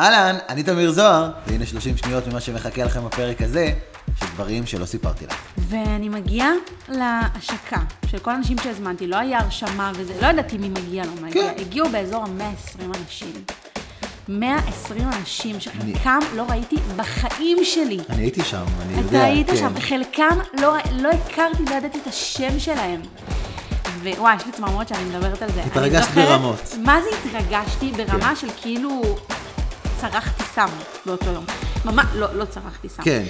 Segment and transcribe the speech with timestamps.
[0.00, 3.72] אהלן, אני תמיר זוהר, והנה 30 שניות ממה שמחכה לכם בפרק הזה,
[4.20, 5.34] של דברים שלא סיפרתי לך.
[5.58, 6.50] ואני מגיעה
[6.88, 7.76] להשקה
[8.06, 11.42] של כל האנשים שהזמנתי, לא היה הרשמה וזה, לא ידעתי מי מגיע, לא מגיע.
[11.42, 11.54] כן.
[11.60, 13.32] הגיעו באזור ה-120 אנשים.
[14.28, 17.98] 120 אנשים שחלקם לא ראיתי בחיים שלי.
[18.10, 19.18] אני הייתי שם, אני יודע.
[19.18, 19.56] אתה היית כן.
[19.56, 23.00] שם, חלקם לא, לא הכרתי, לא ידעתי את השם שלהם.
[24.02, 25.60] ווואי, יש לי צמרמורת שאני מדברת על זה.
[25.62, 26.74] אני התרגשת זוכרת- ברמות.
[26.84, 27.92] מה זה התרגשתי?
[27.96, 28.36] ברמה כן.
[28.36, 29.02] של כאילו
[30.00, 30.68] צרחתי סם
[31.06, 31.44] באותו יום.
[31.84, 33.02] ממש, לא, לא צרחתי סם.
[33.02, 33.24] כן.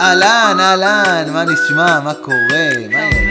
[0.00, 2.00] אהלן, אהלן, מה נשמע?
[2.00, 2.38] מה קורה?
[2.90, 3.21] מה העניינים?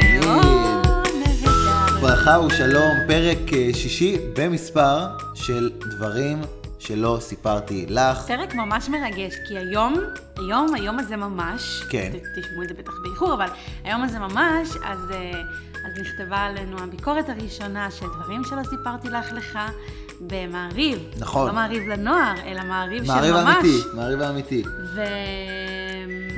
[2.12, 4.98] ברכה ושלום, פרק אה, שישי במספר
[5.34, 6.42] של דברים
[6.80, 8.18] שלא סיפרתי לך.
[8.28, 9.94] פרק ממש מרגש, כי היום,
[10.38, 12.12] היום, היום הזה ממש, כן.
[12.14, 13.46] ת- תשמעו את זה בטח באיחור, אבל
[13.84, 15.32] היום הזה ממש, אז, אה,
[15.86, 19.60] אז נכתבה עלינו הביקורת הראשונה של דברים שלא סיפרתי לך לך
[20.22, 21.00] במעריב.
[21.20, 21.48] נכון.
[21.48, 23.56] לא מעריב לנוער, אלא מעריב, מעריב של ממש.
[23.64, 24.64] אמיתי, מעריב אמיתי.
[24.96, 25.02] ו...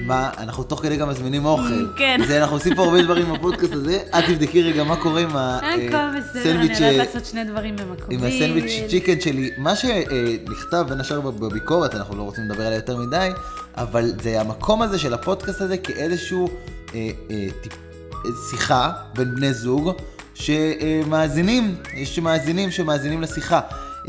[0.05, 1.87] מה, אנחנו תוך כדי גם מזמינים אוכל.
[1.97, 2.21] כן.
[2.27, 3.97] זה, אנחנו עושים פה הרבה דברים בפודקאסט הזה.
[4.19, 5.87] את תבדקי רגע מה קורה עם הכל
[6.17, 8.19] בסדר, אני הסנדוויץ' יודעת אה, לעשות שני דברים במקביל.
[8.19, 9.49] עם הסנדוויץ' צ'יקן שלי.
[9.57, 13.29] מה שנכתב בין השאר בביקורת, אנחנו לא רוצים לדבר עליה יותר מדי,
[13.77, 16.47] אבל זה המקום הזה של הפודקאסט הזה כאיזשהו
[16.95, 17.35] אה, אה,
[18.25, 19.91] אה, שיחה בין בני זוג
[20.33, 23.59] שמאזינים, יש מאזינים שמאזינים לשיחה.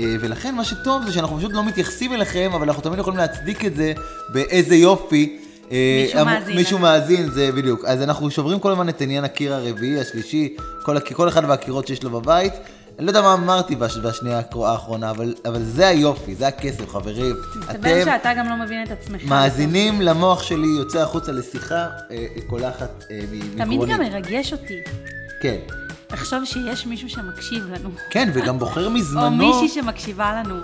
[0.00, 3.65] אה, ולכן מה שטוב זה שאנחנו פשוט לא מתייחסים אליכם, אבל אנחנו תמיד יכולים להצדיק
[3.65, 3.92] את זה
[4.28, 5.44] באיזה יופי.
[5.73, 6.87] אה, מישהו מאזין מישהו לנו.
[6.87, 7.84] מאזין, זה בדיוק.
[7.84, 12.03] אז אנחנו שוברים כל הזמן את עניין הקיר הרביעי, השלישי, כל, כל אחד והקירות שיש
[12.03, 12.53] לו בבית.
[12.98, 17.37] אני לא יודע מה אמרתי בש, בשנייה האחרונה, אבל, אבל זה היופי, זה הכסף, חברים.
[17.61, 19.22] מסתבר שאתה גם לא מבין את עצמך.
[19.25, 23.81] מאזינים למוח שלי, יוצא החוצה לשיחה אה, קולחת אה, מ- תמיד.
[23.88, 24.78] גם מרגש אותי.
[25.41, 25.56] כן.
[26.14, 27.91] לחשוב שיש מישהו שמקשיב לנו.
[28.10, 29.25] כן, וגם בוחר מזמנו.
[29.26, 30.54] או מישהי שמקשיבה לנו.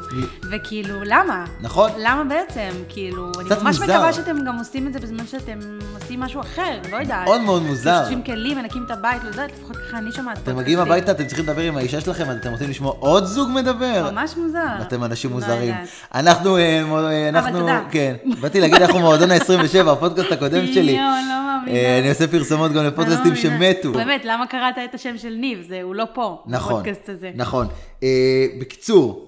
[0.51, 1.45] וכאילו, למה?
[1.61, 1.91] נכון.
[1.99, 2.71] למה בעצם?
[2.89, 3.85] כאילו, אני ממש מוזר.
[3.85, 5.59] מקווה שאתם גם עושים את זה בזמן שאתם
[5.95, 7.25] עושים משהו אחר, לא יודעת.
[7.25, 7.99] מאוד מאוד מוזר.
[8.01, 10.39] שוטפים כלים, מנקים את הבית, לא יודעת, לפחות ככה אני שומעת.
[10.39, 13.51] אתם מגיעים הביתה, אתם צריכים לדבר עם האישה שלכם, אז אתם רוצים לשמוע עוד זוג
[13.55, 14.11] מדבר?
[14.13, 14.83] ממש מוזר.
[14.83, 15.75] אתם אנשים לא מוזרים.
[16.15, 17.69] אנחנו, אה, אה, אנחנו.
[17.91, 20.93] כן, באתי להגיד, אנחנו מועדון ה-27, הפודקאסט הקודם שלי.
[20.93, 21.79] יואו, לא מאמינה.
[21.79, 23.37] אה, אני עושה פרסומות גם לפודקאסטים לא.
[23.37, 23.93] שמתו.
[23.93, 25.65] באמת, למה קראת את השם של ניב?
[25.69, 27.31] זה, הוא לא פה, נכון, בפודקאסט הזה.
[27.35, 27.67] נכון.
[28.03, 29.27] אה, בקיצור,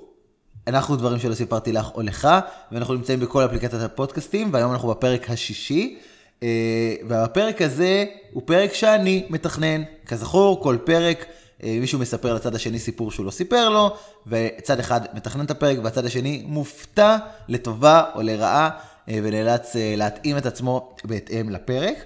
[0.66, 2.28] אנחנו דברים שלא סיפרתי לך או לך,
[2.72, 5.98] ואנחנו נמצאים בכל אפליקציית הפודקאסטים, והיום אנחנו בפרק השישי.
[6.42, 9.82] אה, והפרק הזה הוא פרק שאני מתכנן.
[10.06, 11.26] כזכור, כל פרק
[11.62, 13.96] אה, מישהו מספר לצד השני סיפור שהוא לא סיפר לו,
[14.26, 17.16] וצד אחד מתכנן את הפרק, והצד השני מופתע
[17.48, 18.70] לטובה או לרעה,
[19.08, 21.96] אה, ונאלץ אה, להתאים את עצמו בהתאם לפרק.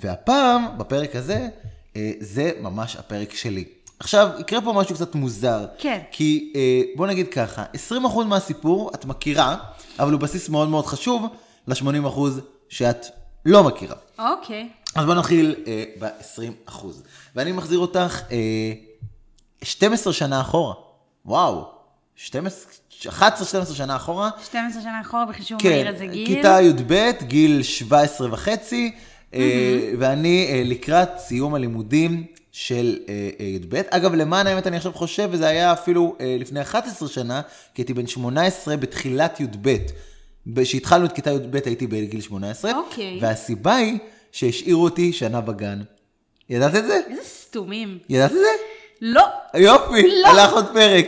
[0.00, 1.48] והפעם, בפרק הזה,
[2.20, 3.64] זה ממש הפרק שלי.
[3.98, 5.66] עכשיו, יקרה פה משהו קצת מוזר.
[5.78, 5.98] כן.
[6.10, 9.56] כי אה, בוא נגיד ככה, 20% מהסיפור את מכירה,
[9.98, 11.26] אבל הוא בסיס מאוד מאוד חשוב
[11.66, 12.20] ל-80%
[12.68, 13.06] שאת
[13.44, 13.96] לא מכירה.
[14.18, 14.68] אוקיי.
[14.94, 16.84] אז בוא נתחיל אה, ב-20%.
[17.34, 18.72] ואני מחזיר אותך אה,
[19.62, 20.74] 12 שנה אחורה.
[21.26, 21.68] וואו,
[22.16, 22.72] 12,
[23.02, 23.10] 11-12
[23.74, 24.30] שנה אחורה.
[24.44, 26.26] 12 שנה אחורה בחישוב כן, מהיר איזה גיל.
[26.26, 29.00] כיתה י"ב, גיל 17 וחצי, אה,
[29.98, 33.80] ואני אה, לקראת סיום הלימודים של אה, אה, י"ב.
[33.90, 37.40] אגב, למען האמת אני עכשיו חושב, וזה היה אפילו אה, לפני 11 שנה,
[37.74, 39.76] כי הייתי בן 18 בתחילת י"ב.
[40.56, 43.18] כשהתחלנו את כיתה י"ב הייתי בגיל 18, אוקיי.
[43.20, 43.98] והסיבה היא
[44.32, 45.82] שהשאירו אותי שנה בגן.
[46.50, 47.00] ידעת את זה?
[47.10, 47.98] איזה סתומים.
[48.08, 48.46] ידעת את זה?
[49.00, 49.24] לא,
[49.54, 50.28] יופי, לא.
[50.28, 51.06] הלך עוד פרק.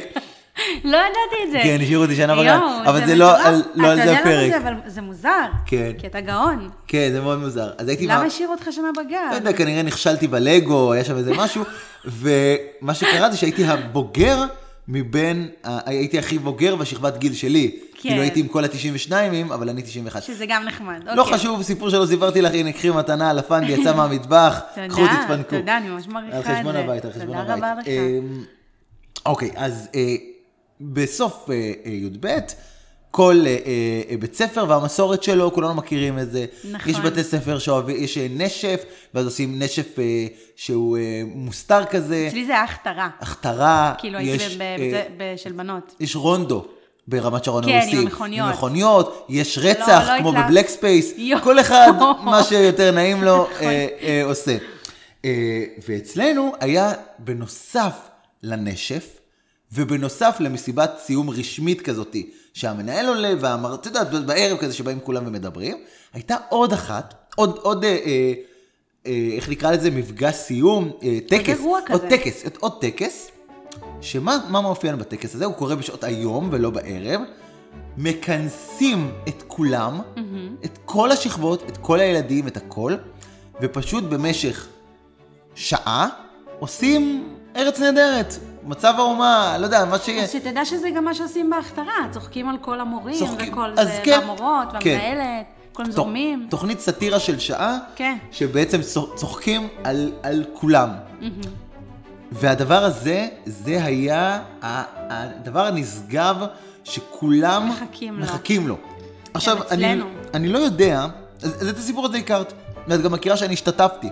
[0.85, 1.13] לא ידעתי
[1.47, 1.59] את זה.
[1.63, 2.45] כן, השאירו אותי שנה יואו,
[2.87, 3.47] אבל זה לא.
[3.47, 4.51] על- לא על זה אתה יודע הפרק.
[4.53, 5.29] למה זה, אבל זה מוזר.
[5.67, 5.93] כן.
[5.99, 6.69] כי אתה גאון.
[6.87, 7.71] כן, זה מאוד מוזר.
[7.79, 8.07] אז הייתי...
[8.07, 9.29] למה מה- השאירו אותך שנה בגן?
[9.31, 11.65] לא יודע, כנראה נכשלתי בלגו, היה שם איזה משהו,
[12.21, 14.45] ומה שקרה זה שהייתי הבוגר
[14.89, 17.71] מבין, הייתי הכי בוגר בשכבת גיל שלי.
[17.95, 18.09] כן.
[18.09, 19.13] כאילו הייתי עם כל ה-92,
[19.55, 20.23] אבל אני 91.
[20.23, 21.01] שזה גם נחמד.
[21.05, 21.39] לא אוקיי.
[21.39, 25.57] חשוב, סיפור שלא סיפרתי לך, הנה, קחי מתנה, לפנדי יצא מהמטבח, תודה, קחו תתפנקו.
[25.57, 26.55] תודה, אני ממש מעריכה על את זה.
[26.57, 27.57] חשבון הבית, על חשבון תודה הבית.
[27.65, 27.87] רבה לך.
[27.89, 28.45] אמ,
[29.27, 30.01] אוקיי, אז אה,
[30.81, 32.27] בסוף אה, אה, י"ב,
[33.11, 36.47] כל אה, בית ספר והמסורת שלו, כולנו מכירים את זה.
[36.71, 36.93] נכון.
[36.93, 38.83] יש בתי ספר שאוהבים, יש נשף,
[39.15, 39.97] ואז עושים נשף
[40.57, 43.09] שהוא מוסתר כזה, אצלי זה הכתרה.
[43.21, 44.59] הכתרה, כאילו יש,
[45.37, 45.95] של בנות.
[46.01, 46.65] יש רונדו.
[47.09, 47.97] ברמת שרון כן, הרוסי.
[47.97, 48.47] עם המכוניות.
[48.49, 51.43] עם מכוניות, יש רצח, לא כמו התלהב- ב Black Space, יואו.
[51.43, 51.93] כל אחד
[52.25, 53.67] מה שיותר נעים לו נכון.
[53.67, 54.57] אה, אה, עושה.
[55.25, 57.93] אה, ואצלנו היה בנוסף
[58.43, 59.19] לנשף,
[59.77, 63.75] ובנוסף למסיבת סיום רשמית כזאתי, שהמנהל עולה והמר...
[63.75, 65.77] אתה יודע, בערב כזה שבאים כולם ומדברים,
[66.13, 68.33] הייתה עוד אחת, עוד, עוד, אה, אה,
[69.07, 72.09] אה, איך נקרא לזה, מפגש סיום, אה, טקס, עוד כזה.
[72.09, 73.31] טקס, עוד טקס,
[74.01, 75.45] שמה מה מאופיין בטקס הזה?
[75.45, 77.21] הוא קורה בשעות היום ולא בערב.
[77.97, 80.01] מכנסים את כולם,
[80.65, 82.95] את כל השכבות, את כל הילדים, את הכל,
[83.61, 84.67] ופשוט במשך
[85.55, 86.09] שעה
[86.59, 88.35] עושים ארץ נהדרת,
[88.67, 90.23] מצב האומה, לא יודע, מה שיהיה.
[90.23, 93.53] אז שתדע שזה גם מה שעושים בהכתרה, צוחקים על כל המורים צוחקים.
[93.53, 94.91] וכל זה, כן, והמורות, כן.
[94.91, 96.47] והמנהלת, כולם זורמים.
[96.51, 98.17] תוכנית סאטירה של שעה, כן.
[98.33, 100.91] שבעצם צוח- צוחקים על, על כולם.
[102.33, 104.43] והדבר הזה, זה היה
[105.11, 106.37] הדבר הנשגב
[106.85, 108.23] שכולם מחכים לו.
[108.23, 108.77] מחכים לו.
[109.35, 110.03] עכשיו, אני.
[110.35, 111.07] אני לא יודע,
[111.43, 112.53] אז, אז את הסיפור הזה הכרת.
[112.89, 114.09] ואת גם מכירה שאני השתתפתי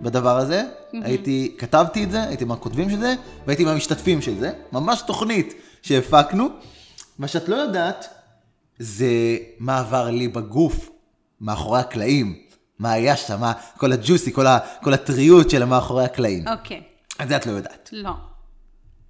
[0.00, 0.64] בדבר הזה.
[0.92, 3.14] הייתי, כתבתי את זה, הייתי מהכותבים של זה,
[3.46, 4.50] והייתי מהמשתתפים של זה.
[4.72, 6.48] ממש תוכנית שהפקנו.
[7.18, 8.08] מה שאת לא יודעת,
[8.78, 10.90] זה מה עבר לי בגוף,
[11.40, 12.38] מאחורי הקלעים.
[12.78, 16.48] מה היה שם, מה, כל הג'וסי, כל, ה, כל הטריות של המאחורי הקלעים.
[16.48, 16.82] אוקיי,
[17.22, 17.88] את זה את לא יודעת.
[17.92, 18.10] לא.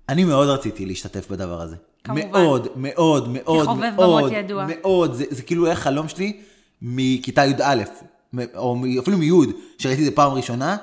[0.08, 1.76] אני מאוד רציתי להשתתף בדבר הזה.
[2.04, 2.30] כמובן.
[2.30, 4.66] מאוד, מאוד, מאוד, מאוד, במות ידוע.
[4.68, 5.14] מאוד.
[5.14, 6.40] זה, זה כאילו היה חלום שלי
[6.82, 7.82] מכיתה י"א,
[8.56, 9.30] או אפילו מי',
[9.78, 10.76] שראיתי את זה פעם ראשונה,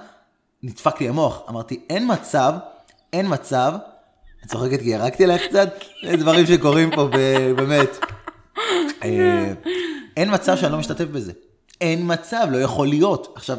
[0.63, 1.41] נדפק לי המוח.
[1.49, 2.53] אמרתי, אין מצב,
[3.13, 3.73] אין מצב,
[4.45, 5.69] את צוחקת כי ירקתי עליך קצת,
[6.05, 7.07] זה דברים שקורים פה
[7.55, 7.89] באמת.
[9.03, 9.53] אה,
[10.17, 11.31] אין מצב שאני לא משתתף בזה.
[11.81, 13.33] אין מצב, לא יכול להיות.
[13.35, 13.57] עכשיו,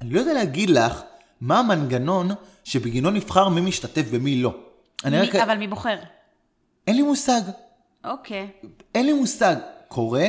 [0.00, 1.02] אני לא יודע להגיד לך
[1.40, 2.28] מה המנגנון
[2.64, 4.54] שבגינו נבחר מי משתתף ומי לא.
[5.04, 5.34] אני רק...
[5.34, 5.96] מי- אבל מי בוחר?
[6.86, 7.40] אין לי מושג.
[8.04, 8.48] אוקיי.
[8.94, 9.56] אין לי מושג.
[9.88, 10.26] קורה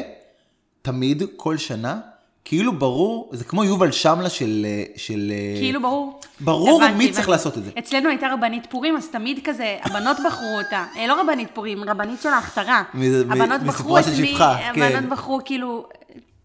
[0.81, 1.99] תמיד, כל שנה,
[2.47, 4.65] כאילו ברור, זה כמו יובל שמלה של...
[4.69, 6.19] אה, של אה, כאילו ברור.
[6.39, 7.31] ברור הבנתי, מי צריך הבנתי.
[7.31, 7.71] לעשות את זה.
[7.79, 10.85] אצלנו הייתה רבנית פורים, אז תמיד כזה, הבנות בחרו אותה.
[10.95, 12.83] אה, לא רבנית פורים, רבנית של ההכתרה.
[12.93, 14.81] מ- מ- הבנות בחרו את מי, שפחה, כן.
[14.81, 15.87] הבנות בחרו כאילו,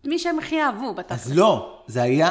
[0.04, 1.26] מי שהם הכי אהבו בתכל'ס.
[1.26, 2.30] אז לא, זה היה...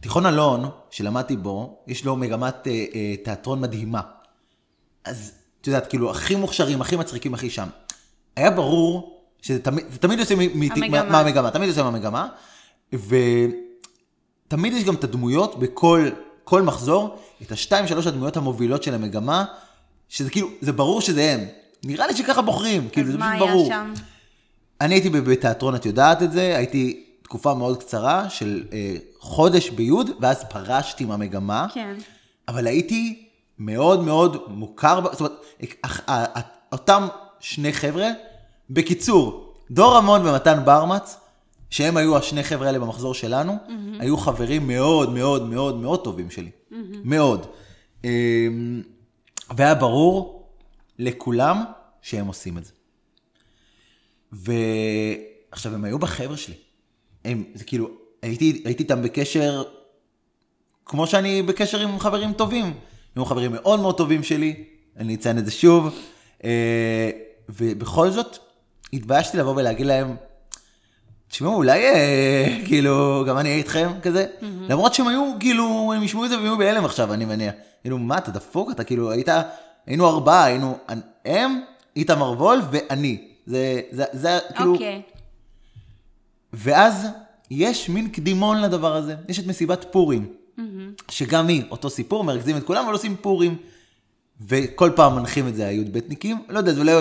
[0.00, 4.00] תיכון אלון, שלמדתי בו, יש לו מגמת אה, אה, תיאטרון מדהימה.
[5.04, 7.68] אז את יודעת, כאילו, הכי מוכשרים, הכי מצחיקים, הכי שם.
[8.36, 10.34] היה ברור שזה תמיד, זה תמיד יוצא.
[11.10, 12.28] מהמגמה, תמיד יוצא מהמגמה,
[12.92, 16.08] ותמיד יש גם את הדמויות בכל
[16.44, 19.44] כל מחזור, את השתיים, שלוש הדמויות המובילות של המגמה,
[20.08, 21.40] שזה כאילו, זה ברור שזה הם.
[21.84, 23.68] נראה לי שככה בוחרים, כאילו, אז זה מה פשוט היה ברור.
[23.68, 23.92] שם?
[24.80, 30.10] אני הייתי בתיאטרון, את יודעת את זה, הייתי תקופה מאוד קצרה של אה, חודש ביוד,
[30.20, 31.66] ואז פרשתי מהמגמה.
[31.74, 31.94] כן.
[32.48, 33.28] אבל הייתי
[33.58, 37.08] מאוד מאוד מוכר, זאת אומרת, אותם
[37.40, 38.08] שני חבר'ה,
[38.70, 41.16] בקיצור, דור רמון ומתן ברמץ,
[41.72, 43.56] שהם היו השני חבר'ה האלה במחזור שלנו,
[44.00, 46.50] היו חברים מאוד מאוד מאוד מאוד טובים שלי.
[47.04, 47.46] מאוד.
[48.04, 48.82] אמ,
[49.56, 50.48] והיה ברור
[50.98, 51.64] לכולם
[52.02, 52.72] שהם עושים את זה.
[54.32, 56.54] ועכשיו, הם היו בחבר'ה שלי.
[57.24, 57.90] הם, זה כאילו,
[58.22, 59.62] הייתי, הייתי איתם בקשר
[60.86, 62.74] כמו שאני בקשר עם חברים טובים.
[63.16, 64.64] היו חברים מאוד מאוד טובים שלי,
[64.96, 65.98] אני אציין את זה שוב.
[66.44, 67.10] אה,
[67.48, 68.38] ובכל זאת,
[68.92, 70.16] התביישתי לבוא ולהגיד להם,
[71.32, 74.26] תשמעו, אולי אה, כאילו, גם אני אהיה איתכם כזה.
[74.68, 77.54] למרות שהם היו, כאילו, הם ישמעו את זה והם היו בהלם עכשיו, אני מניח.
[77.82, 78.70] כאילו, מה, אתה דפוק?
[78.70, 79.28] אתה כאילו, היית,
[79.86, 80.78] היינו ארבעה, היינו,
[81.24, 81.60] הם,
[81.96, 83.28] איתמר וול ואני.
[83.46, 85.02] זה, זה, זה, כאילו, אוקיי.
[86.52, 87.06] ואז
[87.50, 89.14] יש מין קדימון לדבר הזה.
[89.28, 90.26] יש את מסיבת פורים,
[91.10, 93.56] שגם היא, אותו סיפור, מרכזים את כולם, אבל עושים פורים.
[94.48, 96.92] וכל פעם מנחים את זה הי"בניקים, לא יודע, אולי,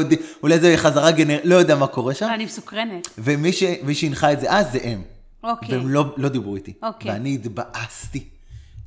[0.44, 1.38] אולי זה חזרה גנר...
[1.44, 2.28] לא יודע מה קורה שם.
[2.34, 3.08] אני מסוקרנת.
[3.18, 3.64] ומי ש...
[3.94, 5.02] שהנחה את זה אז זה הם.
[5.44, 5.78] אוקיי.
[5.78, 6.74] והם לא, לא דיברו איתי.
[6.84, 7.12] אוקיי.
[7.12, 8.24] ואני התבאסתי.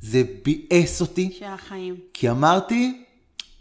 [0.01, 1.95] זה ביאס אותי, של החיים.
[2.13, 3.03] כי אמרתי,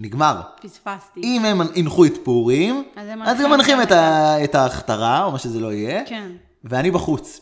[0.01, 0.41] נגמר.
[0.63, 1.21] פספסתי.
[1.23, 4.45] אם הם הנחו את פורים, אז הם אז מנחים הם מנחים גם את, ה...
[4.45, 6.03] את ההכתרה, או מה שזה לא יהיה.
[6.07, 6.31] כן.
[6.65, 7.41] ואני בחוץ.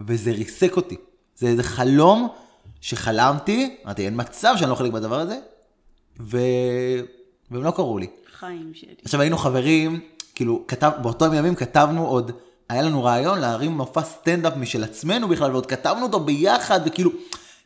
[0.00, 0.96] וזה ריסק אותי.
[1.36, 2.28] זה איזה חלום
[2.80, 5.38] שחלמתי, אמרתי, אין מצב שאני לא חלק בדבר הזה,
[6.22, 6.38] ו...
[7.50, 8.06] והם לא קראו לי.
[8.38, 8.94] חיים שלי.
[9.04, 10.00] עכשיו היינו חברים,
[10.34, 12.32] כאילו, כתב, באותם ימים כתבנו עוד,
[12.68, 17.10] היה לנו רעיון להרים מופע סטנדאפ משל עצמנו בכלל, ועוד כתבנו אותו ביחד, וכאילו,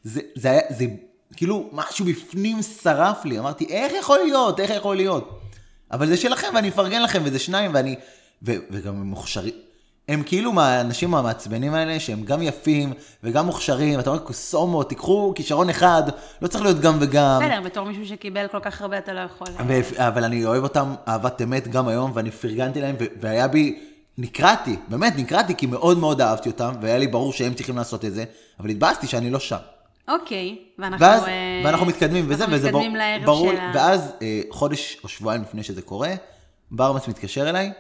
[0.05, 0.85] זה, זה היה, זה
[1.37, 5.41] כאילו, משהו בפנים שרף לי, אמרתי, איך יכול להיות, איך יכול להיות?
[5.93, 7.97] אבל זה שלכם, ואני אפרגן לכם, וזה שניים, ואני,
[8.43, 9.55] ו, וגם הם מוכשרים.
[10.09, 15.71] הם כאילו מהאנשים המעצבנים האלה, שהם גם יפים וגם מוכשרים, אתה אומר, קוסומו, תיקחו כישרון
[15.71, 16.03] אחד,
[16.43, 17.43] לא צריך להיות גם וגם.
[17.43, 19.47] בסדר, בתור מישהו שקיבל כל כך הרבה, אתה לא יכול...
[19.69, 23.79] ו- אבל אני אוהב אותם אהבת אמת גם היום, ואני פרגנתי להם, ו- והיה בי,
[24.19, 28.15] נקרעתי, באמת נקרעתי, כי מאוד מאוד אהבתי אותם, והיה לי ברור שהם צריכים לעשות את
[28.15, 28.25] זה,
[28.61, 29.57] אבל התבאסתי שאני לא שם.
[30.09, 31.07] אוקיי, ואנחנו...
[31.07, 33.59] ואז, אה, ואנחנו מתקדמים וזה, אנחנו וזה מתקדמים בר- ברור, של.
[33.75, 36.15] ואז אה, חודש או שבועיים לפני שזה קורה,
[36.71, 37.73] ברמץ מתקשר אליי,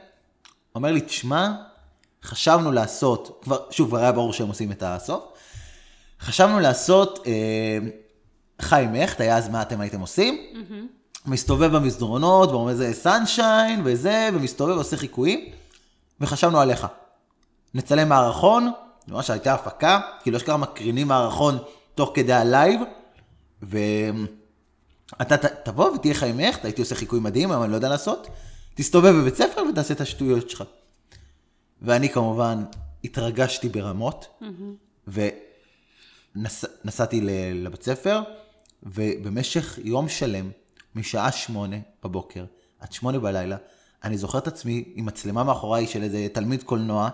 [0.75, 1.52] אומר לי, תשמע,
[2.25, 5.25] חשבנו לעשות, כבר, שוב, כבר היה ברור שהם עושים את הסוף,
[6.20, 7.78] חשבנו לעשות אה,
[8.61, 10.46] חי מכט, היה אז מה אתם הייתם עושים,
[11.26, 15.50] מסתובב במסדרונות, ואומר זה סנשיין וזה, ומסתובב ועושה חיקויים,
[16.20, 16.87] וחשבנו עליך.
[17.75, 18.73] נצלם מערכון,
[19.08, 21.58] ממש הייתה הפקה, כאילו אשכרה מקרינים מערכון
[21.94, 22.81] תוך כדי ה live,
[23.62, 28.26] ואתה תבוא ותהיה חי מכט, הייתי עושה חיקוי מדהים, אבל אני לא יודע לעשות,
[28.75, 30.64] תסתובב בבית ספר ותעשה את השטויות שלך.
[31.83, 32.64] ואני כמובן
[33.04, 34.40] התרגשתי ברמות,
[36.37, 37.21] ונסעתי
[37.54, 38.21] לבית ספר,
[38.83, 40.50] ובמשך יום שלם,
[40.95, 42.45] משעה שמונה בבוקר
[42.80, 43.56] עד שמונה בלילה,
[44.04, 47.09] אני זוכר את עצמי עם מצלמה מאחוריי של איזה תלמיד קולנוע,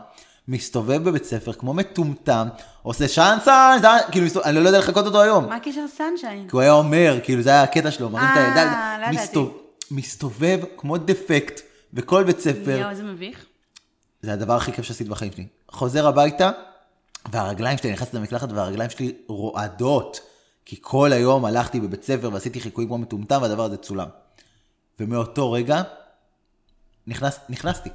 [0.49, 2.49] מסתובב בבית ספר כמו מטומטם,
[2.83, 3.77] עושה שאנסן,
[4.13, 5.49] כאילו, מסתובב- אני לא יודע לחקות אותו היום.
[5.49, 6.43] מה הקשר סנשיין?
[6.49, 8.69] כי הוא היה אומר, כאילו זה היה הקטע שלו, מרים את אה, הידיים,
[9.01, 9.25] לא ידעתי.
[9.25, 9.59] מסתוב-
[9.91, 11.61] מסתובב כמו דפקט
[11.93, 12.79] בכל בית ספר.
[12.81, 13.47] יואו, איזה מביך.
[14.23, 15.47] זה הדבר הכי כיף שעשיתי בחיים שלי.
[15.71, 16.51] חוזר הביתה,
[17.33, 20.21] והרגליים שלי, נכנסתי למקלחת והרגליים שלי רועדות,
[20.65, 24.09] כי כל היום הלכתי בבית ספר ועשיתי חיקויים כמו מטומטם והדבר הזה צולם.
[25.01, 25.83] ומאותו רגע,
[27.07, 27.91] נכנס, נכנסתי.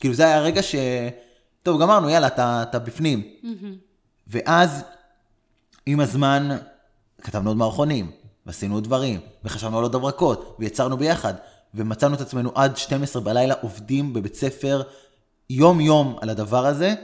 [0.00, 0.74] כאילו זה היה הרגע ש...
[1.62, 3.22] טוב, גמרנו, יאללה, אתה, אתה בפנים.
[4.26, 4.84] ואז,
[5.86, 6.56] עם הזמן,
[7.22, 8.10] כתבנו עוד מערכונים,
[8.46, 11.34] ועשינו עוד דברים, וחשבנו על עוד הברקות, ויצרנו ביחד,
[11.74, 14.82] ומצאנו את עצמנו עד 12 בלילה עובדים בבית ספר
[15.50, 16.94] יום-יום על הדבר הזה,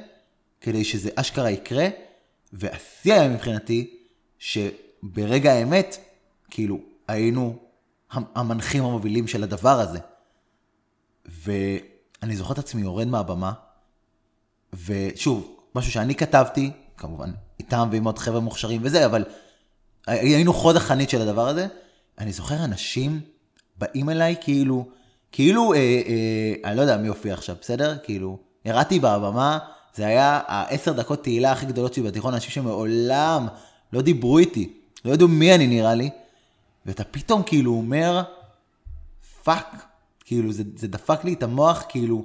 [0.60, 1.86] כדי שזה אשכרה יקרה,
[2.52, 3.96] והשיא היה מבחינתי,
[4.38, 5.96] שברגע האמת,
[6.50, 7.56] כאילו, היינו
[8.10, 9.98] המ- המנחים המובילים של הדבר הזה.
[11.26, 13.52] ואני זוכר את עצמי יורד מהבמה,
[14.86, 19.24] ושוב, משהו שאני כתבתי, כמובן, איתם ועם עוד חבר'ה מוכשרים וזה, אבל
[20.06, 21.66] היינו חוד החנית של הדבר הזה.
[22.18, 23.20] אני זוכר אנשים
[23.78, 24.88] באים אליי כאילו,
[25.32, 27.98] כאילו, אה, אה, אני לא יודע מי הופיע עכשיו, בסדר?
[28.04, 29.58] כאילו, ירדתי בבמה,
[29.94, 33.46] זה היה העשר דקות תהילה הכי גדולות שלי בתיכון, אנשים שמעולם
[33.92, 34.72] לא דיברו איתי,
[35.04, 36.10] לא ידעו מי אני נראה לי,
[36.86, 38.22] ואתה פתאום כאילו אומר,
[39.44, 39.84] fuck,
[40.24, 42.24] כאילו זה, זה דפק לי את המוח, כאילו,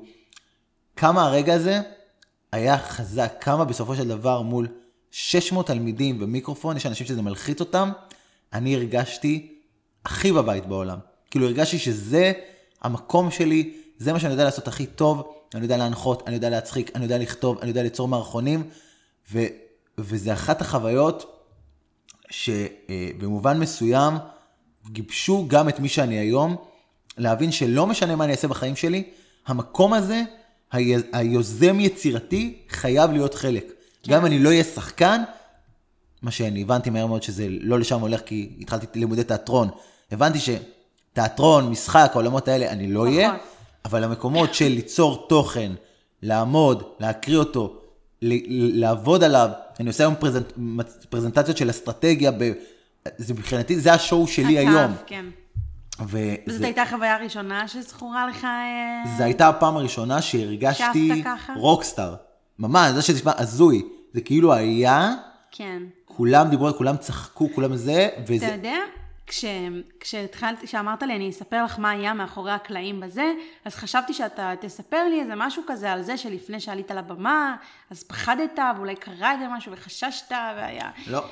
[0.96, 1.82] כמה הרגע הזה
[2.52, 4.68] היה חזק, כמה בסופו של דבר מול
[5.12, 7.92] 600 תלמידים ומיקרופון, יש אנשים שזה מלחיץ אותם,
[8.54, 9.54] אני הרגשתי
[10.06, 11.00] הכי בבית בעולם.
[11.32, 12.34] כאילו הרגשתי שזה
[12.82, 16.92] המקום שלי, זה מה שאני יודע לעשות הכי טוב, אני יודע להנחות, אני יודע להצחיק,
[16.96, 18.64] אני יודע לכתוב, אני יודע ליצור מערכונים,
[19.32, 19.46] ו,
[19.98, 21.44] וזה אחת החוויות
[22.30, 24.14] שבמובן מסוים
[24.90, 26.56] גיבשו גם את מי שאני היום,
[27.18, 29.04] להבין שלא משנה מה אני אעשה בחיים שלי,
[29.48, 30.24] המקום הזה,
[31.14, 33.74] היוזם יצירתי, חייב להיות חלק.
[34.04, 34.12] כן.
[34.12, 35.24] גם אם אני לא אהיה שחקן,
[36.22, 39.70] מה שאני הבנתי מהר מאוד שזה לא לשם הולך, כי התחלתי לימודי תיאטרון.
[40.12, 40.40] הבנתי
[41.18, 43.40] שתיאטרון, משחק, העולמות האלה, אני לא אהיה, נכון.
[43.86, 45.72] אבל המקומות של ליצור תוכן,
[46.22, 47.82] לעמוד, להקריא אותו,
[48.22, 50.54] לעבוד עליו, אני עושה היום פרזנט,
[51.10, 52.52] פרזנטציות של אסטרטגיה, ב,
[53.18, 54.92] זה מבחינתי, זה השואו שלי היום.
[55.06, 55.26] כן.
[56.06, 58.44] וזה וזאת הייתה חוויה ראשונה שזכורה לך...
[58.44, 61.24] אה, זו הייתה הפעם הראשונה שהרגשתי?
[61.56, 62.16] רוקסטאר.
[62.60, 63.82] ממש, זה שנשמע הזוי.
[64.14, 65.14] זה כאילו היה,
[65.52, 65.84] כן.
[66.06, 68.46] כולם דיברו, כולם צחקו, כולם זה, אתה וזה...
[68.46, 68.78] יודע,
[69.28, 69.46] כש,
[70.00, 73.32] כשהתחלתי, כשאמרת לי, אני אספר לך מה היה מאחורי הקלעים בזה,
[73.66, 77.56] אז חשבתי שאתה תספר לי איזה משהו כזה על זה שלפני שעלית לבמה,
[77.92, 80.90] אז פחדת, ואולי קרה איזה משהו, וחששת, והיה...
[81.08, 81.24] לא.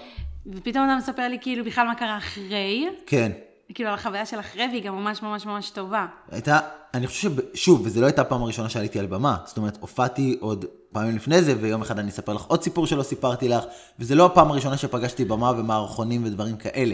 [0.47, 3.31] ופתאום אתה מספר לי כאילו בכלל מה קרה אחרי, כן.
[3.73, 6.05] כאילו על החוויה של אחרי, והיא גם ממש ממש ממש טובה.
[6.31, 6.59] הייתה,
[6.93, 9.37] אני חושב ששוב, וזו לא הייתה הפעם הראשונה שעליתי על במה.
[9.45, 13.03] זאת אומרת, הופעתי עוד פעמים לפני זה, ויום אחד אני אספר לך עוד סיפור שלא
[13.03, 13.63] סיפרתי לך,
[13.99, 16.93] וזה לא הפעם הראשונה שפגשתי במה ומערכונים ודברים כאלה.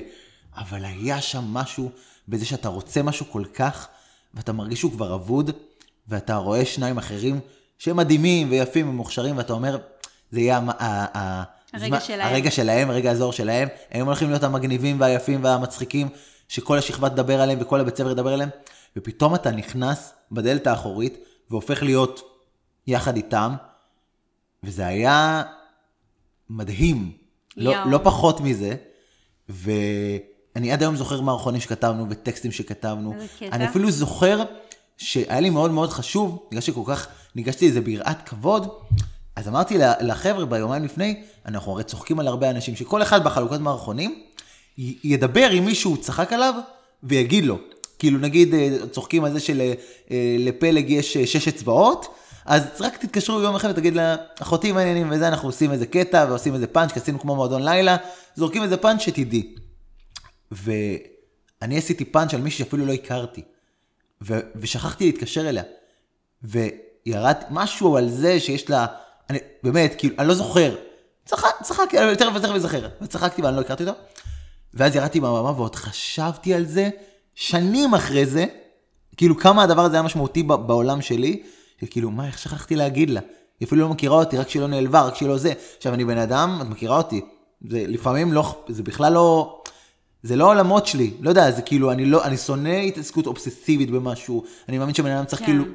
[0.58, 1.92] אבל היה שם משהו
[2.28, 3.88] בזה שאתה רוצה משהו כל כך,
[4.34, 5.52] ואתה מרגיש שהוא כבר אבוד,
[6.08, 7.40] ואתה רואה שניים אחרים
[7.78, 9.78] שהם מדהימים ויפים ומוכשרים, ואתה אומר,
[10.32, 11.44] זה יהיה ה- ה-
[11.74, 12.28] הרגע הזמן- שלהם.
[12.28, 16.10] הרגע שלהם, הרגע הזוהר שלהם, הם הולכים להיות המגניבים והיפים והמצחיקים,
[16.48, 18.50] שכל השכבה תדבר עליהם וכל הבית ספר ידבר עליהם,
[18.98, 21.18] ופתאום אתה נכנס בדלת האחורית
[21.50, 22.22] והופך להיות
[22.88, 23.56] יחד איתם,
[24.64, 25.44] וזה היה
[26.50, 27.12] מדהים,
[27.58, 27.74] לא.
[27.92, 28.76] לא פחות מזה,
[30.56, 33.14] ואני עד היום זוכר מערכונים שכתבנו וטקסטים שכתבנו.
[33.52, 34.44] אני אפילו זוכר
[34.98, 38.68] שהיה לי מאוד מאוד חשוב, בגלל שכל כך ניגשתי לזה ביראת כבוד,
[39.36, 44.22] אז אמרתי לחבר'ה ביומיים לפני, אנחנו הרי צוחקים על הרבה אנשים, שכל אחד בחלוקת מערכונים
[44.78, 46.54] י- ידבר עם מישהו צחק עליו
[47.04, 47.58] ויגיד לו.
[48.00, 52.08] כאילו נגיד אה, צוחקים על זה שלפלג יש אה, שש אצבעות,
[52.46, 56.54] אז רק תתקשרו יום אחד ותגיד לה, אחותי מעניינים וזה, אנחנו עושים איזה קטע ועושים
[56.54, 57.98] איזה פאנץ', כי עשינו כמו מועדון לילה,
[58.36, 59.56] זורקים איזה פאנץ' שתדעי.
[60.52, 63.42] ואני עשיתי פאנץ' על מישהי שאפילו לא הכרתי,
[64.22, 64.40] ו...
[64.56, 65.64] ושכחתי להתקשר אליה.
[66.44, 68.86] וירדתי משהו על זה שיש לה,
[69.30, 70.76] אני, באמת, כאילו, אני לא זוכר.
[71.26, 72.88] צחק, צחקתי, אני יותר ותכף אזכר.
[73.02, 74.00] וצחקתי ואני לא הכרתי אותו.
[74.74, 76.90] ואז ירדתי מהבמה ועוד חשבתי על זה
[77.36, 78.46] שנים אחרי זה,
[79.18, 81.44] כאילו כמה הדבר הזה היה משמעותי בעולם שלי,
[81.82, 83.20] שכאילו, מה, איך שכחתי להגיד לה?
[83.60, 85.54] היא אפילו לא מכירה אותי, רק שהיא לא נעלבה, רק שהיא לא זה.
[85.78, 87.22] עכשיו, אני בן אדם, את מכירה אותי.
[87.70, 89.61] זה לפעמים לא, זה בכלל לא,
[90.24, 91.12] זה לא העולמות שלי.
[91.20, 94.44] לא יודע, זה כאילו, אני לא, אני שונא התעסקות אובססיבית במשהו.
[94.70, 95.46] אני מאמין שבן אדם צריך כן.
[95.46, 95.66] כאילו,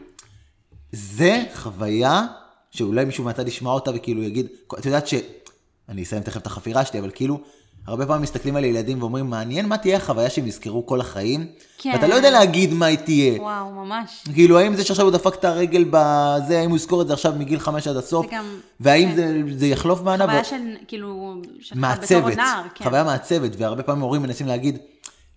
[0.92, 2.26] זה חוויה
[2.70, 4.46] שאולי מישהו מהצד ישמע אותה וכאילו יגיד,
[4.78, 5.14] את יודעת ש...
[5.88, 7.40] אני אסיים תכף את החפירה שלי, אבל כאילו,
[7.86, 11.46] הרבה פעמים מסתכלים על ילדים ואומרים, מעניין מה תהיה החוויה שהם יזכרו כל החיים,
[11.78, 11.90] כן.
[11.94, 13.42] ואתה לא יודע להגיד מה היא תהיה.
[13.42, 14.24] וואו, ממש.
[14.34, 17.32] כאילו, האם זה שעכשיו הוא דפק את הרגל בזה, האם הוא יזכור את זה עכשיו
[17.38, 19.16] מגיל חמש עד הסוף, זה גם- והאם כן.
[19.16, 20.24] זה, זה יחלוף מענה?
[20.26, 20.56] חוויה של,
[20.88, 22.84] כאילו, שלך בתור מעצבת, נער, כן.
[22.84, 24.78] חוויה מעצבת, והרבה פעמים הורים מנסים להגיד,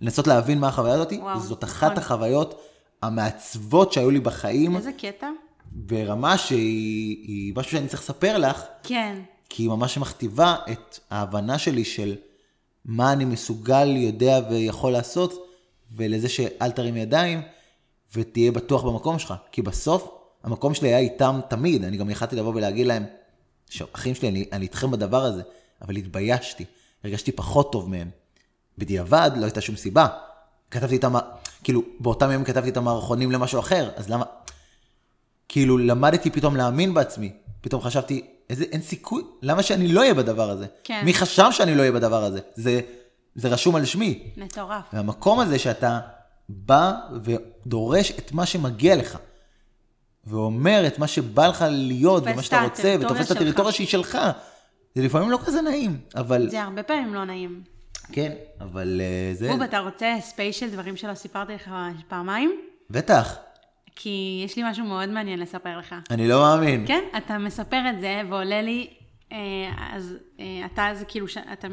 [0.01, 1.69] לנסות להבין מה החוויה הזאת, וואו, זאת נכון.
[1.89, 2.59] אחת החוויות
[3.01, 5.27] המעצבות שהיו לי בחיים, איזה קטע?
[5.71, 9.15] ברמה שהיא היא משהו שאני צריך לספר לך, כן.
[9.49, 12.15] כי היא ממש מכתיבה את ההבנה שלי של
[12.85, 15.33] מה אני מסוגל, יודע ויכול לעשות,
[15.91, 17.41] ולזה שאל תרים ידיים
[18.15, 19.33] ותהיה בטוח במקום שלך.
[19.51, 20.11] כי בסוף,
[20.43, 23.05] המקום שלי היה איתם תמיד, אני גם יכלתי לבוא ולהגיד להם,
[23.91, 25.41] אחים שלי, אני, אני איתכם בדבר הזה,
[25.81, 26.65] אבל התביישתי,
[27.03, 28.09] הרגשתי פחות טוב מהם.
[28.77, 30.07] בדיעבד, לא הייתה שום סיבה.
[30.71, 31.13] כתבתי איתם,
[31.63, 34.25] כאילו, באותם ימים כתבתי את המערכונים למשהו אחר, אז למה...
[35.49, 37.33] כאילו, למדתי פתאום להאמין בעצמי.
[37.61, 40.65] פתאום חשבתי, איזה, אין סיכוי, למה שאני לא אהיה בדבר הזה?
[40.83, 41.01] כן.
[41.05, 42.39] מי חשב שאני לא אהיה בדבר הזה?
[42.55, 42.81] זה,
[43.35, 44.23] זה רשום על שמי.
[44.37, 44.83] מטורף.
[44.93, 45.99] והמקום הזה שאתה
[46.49, 49.17] בא ודורש את מה שמגיע לך,
[50.25, 53.35] ואומר את מה שבא לך להיות, ומה את שאתה רוצה, ותופס את.
[53.35, 54.17] הטריטוריה שהיא שלך,
[54.95, 56.49] זה לפעמים לא כזה נעים, אבל...
[56.49, 57.63] זה הרבה פעמים לא נעים.
[58.11, 59.47] כן, אבל אה, זה...
[59.51, 61.69] בוב, אתה רוצה ספיישל דברים שלא סיפרתי לך
[62.07, 62.59] פעמיים?
[62.89, 63.35] בטח,
[64.01, 65.95] כי יש לי משהו מאוד מעניין לספר לך.
[66.11, 66.87] אני לא מאמין.
[66.87, 68.87] כן, אתה מספר את זה, ועולה לי,
[69.31, 69.37] אה,
[69.93, 71.67] אז אה, אתה זה כאילו, ש- אתה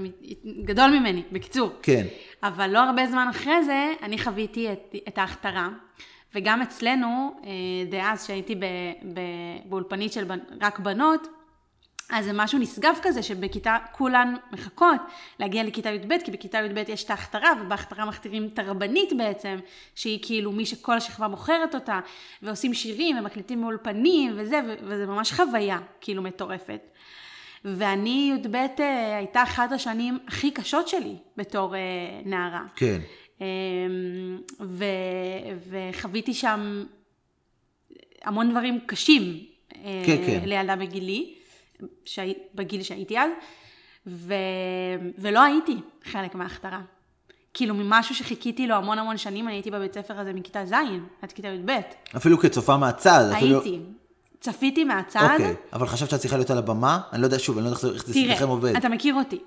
[0.65, 1.71] גדול ממני, בקיצור.
[1.83, 2.07] כן.
[2.43, 5.69] אבל לא הרבה זמן אחרי זה, אני חוויתי את, את ההכתרה.
[6.35, 7.51] וגם אצלנו, אה,
[7.91, 8.55] דאז שהייתי
[9.69, 11.27] באולפנית של בנ, רק בנות,
[12.11, 15.01] אז זה משהו נשגב כזה, שבכיתה כולן מחכות
[15.39, 19.57] להגיע לכיתה י"ב, כי בכיתה י"ב יש את ההכתרה, ובהכתרה מכתירים את הרבנית בעצם,
[19.95, 22.01] שהיא כאילו מי שכל השכבה בוחרת אותה,
[22.43, 26.81] ועושים שירים ומקליטים באולפנים וזה, וזה ממש חוויה, כאילו מטורפת.
[27.65, 31.81] ואני י"ב אה, הייתה אחת השנים הכי קשות שלי בתור אה,
[32.25, 32.63] נערה.
[32.77, 33.01] כן.
[33.41, 34.85] אמ, ו,
[35.69, 36.85] וחוויתי שם
[38.25, 39.41] המון דברים קשים
[39.75, 40.41] אה, כן, כן.
[40.45, 41.35] לילדה בגילי,
[42.05, 43.31] שהי, בגיל שהייתי אז,
[44.07, 44.35] ו,
[45.19, 46.81] ולא הייתי חלק מההכתרה.
[47.55, 50.73] כאילו ממשהו שחיכיתי לו המון המון שנים, אני הייתי בבית ספר הזה מכיתה ז'
[51.23, 51.71] עד כיתה י"ב.
[52.17, 53.31] אפילו כצופה מהצד.
[53.37, 53.63] אפילו...
[53.63, 53.81] הייתי.
[54.41, 55.29] צפיתי מהצד.
[55.33, 57.01] אוקיי, אבל חשבת שאת צריכה להיות על הבמה?
[57.13, 58.77] אני לא יודע, שוב, אני לא יודע איך זה תראה, אצלכם עובד.
[58.77, 59.39] אתה מכיר אותי.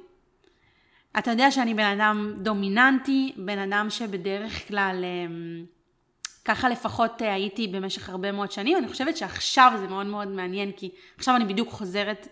[1.19, 5.65] אתה יודע שאני בן אדם דומיננטי, בן אדם שבדרך כלל, אמ,
[6.49, 8.77] ככה לפחות אה, הייתי במשך הרבה מאוד שנים.
[8.77, 12.27] אני חושבת שעכשיו זה מאוד מאוד מעניין, כי עכשיו אני בדיוק חוזרת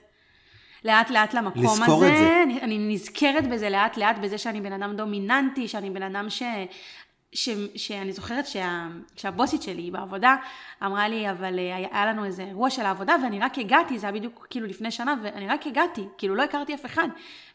[0.86, 2.14] לאט לאט למקום לזכור הזה.
[2.14, 2.44] את זה.
[2.44, 6.44] אני, אני נזכרת בזה לאט לאט, בזה שאני בן אדם דומיננטי, שאני בן אדם ש...
[7.34, 10.36] ש, שאני זוכרת שה, שהבוסית שלי בעבודה
[10.86, 14.14] אמרה לי, אבל אה, היה לנו איזה אירוע של העבודה ואני רק הגעתי, זה היה
[14.14, 17.08] בדיוק כאילו לפני שנה, ואני רק הגעתי, כאילו לא הכרתי אף אחד.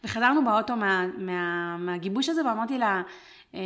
[0.03, 3.01] וחזרנו באוטו מה, מה, מהגיבוש הזה ואמרתי לה,
[3.53, 3.59] אמ,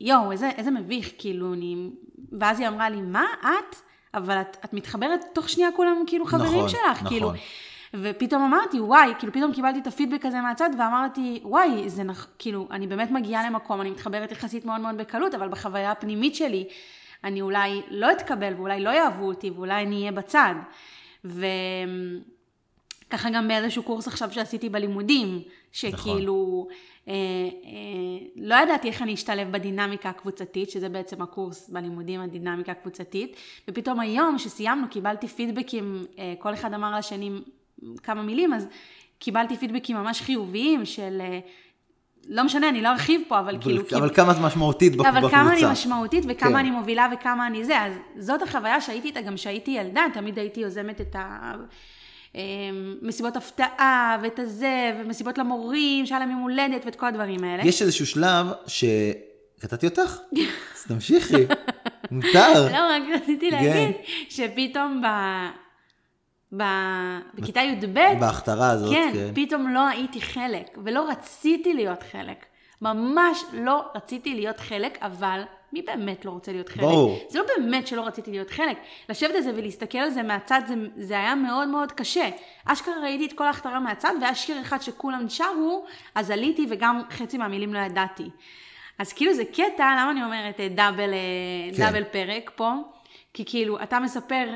[0.00, 1.90] יואו, איזה, איזה מביך, כאילו, אני...
[2.32, 3.76] ואז היא אמרה לי, מה, את?
[4.14, 7.08] אבל את, את מתחברת תוך שנייה כולם כאילו חברים נכון, שלך, נכון.
[7.08, 7.32] כאילו.
[7.94, 12.26] ופתאום אמרתי, וואי, כאילו פתאום קיבלתי את הפידבק הזה מהצד, ואמרתי, וואי, זה נכ...
[12.38, 16.64] כאילו, אני באמת מגיעה למקום, אני מתחברת יחסית מאוד מאוד בקלות, אבל בחוויה הפנימית שלי,
[17.24, 20.54] אני אולי לא אתקבל, ואולי לא יאהבו אותי, ואולי אני אהיה בצד.
[21.24, 21.40] וככה
[23.30, 26.68] גם באיזשהו קורס עכשיו שעשיתי בלימודים, שכאילו,
[27.08, 33.36] אה, אה, לא ידעתי איך אני אשתלב בדינמיקה הקבוצתית, שזה בעצם הקורס בלימודים, הדינמיקה הקבוצתית,
[33.68, 37.30] ופתאום היום שסיימנו קיבלתי פידבקים, אה, כל אחד אמר לשני
[38.02, 38.68] כמה מילים, אז
[39.18, 41.38] קיבלתי פידבקים ממש חיוביים של, אה,
[42.28, 43.82] לא משנה, אני לא ארחיב פה, אבל כאילו...
[43.96, 45.10] אבל כמה את משמעותית בקבוצה.
[45.10, 46.56] אבל כמה אני משמעותית וכמה כן.
[46.56, 50.60] אני מובילה וכמה אני זה, אז זאת החוויה שהייתי איתה גם כשהייתי ילדה, תמיד הייתי
[50.60, 51.52] יוזמת את ה...
[52.34, 52.40] אמ,
[53.02, 57.66] מסיבות הפתעה ואת הזה, ומסיבות למורים, שהיה להם יום הולדת ואת כל הדברים האלה.
[57.66, 60.18] יש איזשהו שלב שקטעתי אותך?
[60.76, 61.46] אז תמשיכי,
[62.10, 62.66] מותר.
[62.72, 63.56] לא, רק רציתי כן.
[63.56, 63.96] להגיד
[64.28, 65.02] שפתאום
[66.56, 66.62] ב...
[67.34, 69.30] בכיתה י"ב, בהכתרה הזאת, כן, כן.
[69.34, 72.46] פתאום לא הייתי חלק, ולא רציתי להיות חלק.
[72.82, 76.80] ממש לא רציתי להיות חלק, אבל מי באמת לא רוצה להיות חלק?
[76.80, 77.18] ברור.
[77.28, 78.76] זה לא באמת שלא רציתי להיות חלק.
[79.08, 82.28] לשבת על זה ולהסתכל על זה מהצד, זה, זה היה מאוד מאוד קשה.
[82.64, 85.84] אשכרה ראיתי את כל ההכתרה מהצד, והיה שיר אחד שכולם שרו,
[86.14, 88.30] אז עליתי וגם חצי מהמילים לא ידעתי.
[88.98, 91.84] אז כאילו זה קטע, למה אני אומרת אה, דאבל, אה, כן.
[91.84, 92.72] דאבל פרק פה?
[93.34, 94.46] כי כאילו, אתה מספר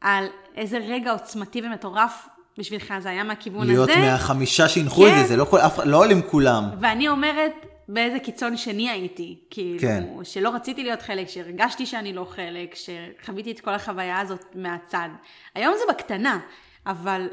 [0.00, 3.98] על איזה רגע עוצמתי ומטורף בשבילך זה היה מהכיוון להיות הזה.
[3.98, 5.22] מהחמישה שהנחו את כן.
[5.22, 6.64] זה, זה לא כל- אף- לא עולים כולם.
[6.80, 7.52] ואני אומרת
[7.88, 9.38] באיזה קיצון שני הייתי.
[9.50, 10.04] כאילו, כן.
[10.22, 15.08] שלא רציתי להיות חלק, שהרגשתי שאני לא חלק, שחוויתי את כל החוויה הזאת מהצד.
[15.54, 16.38] היום זה בקטנה,
[16.86, 17.28] אבל...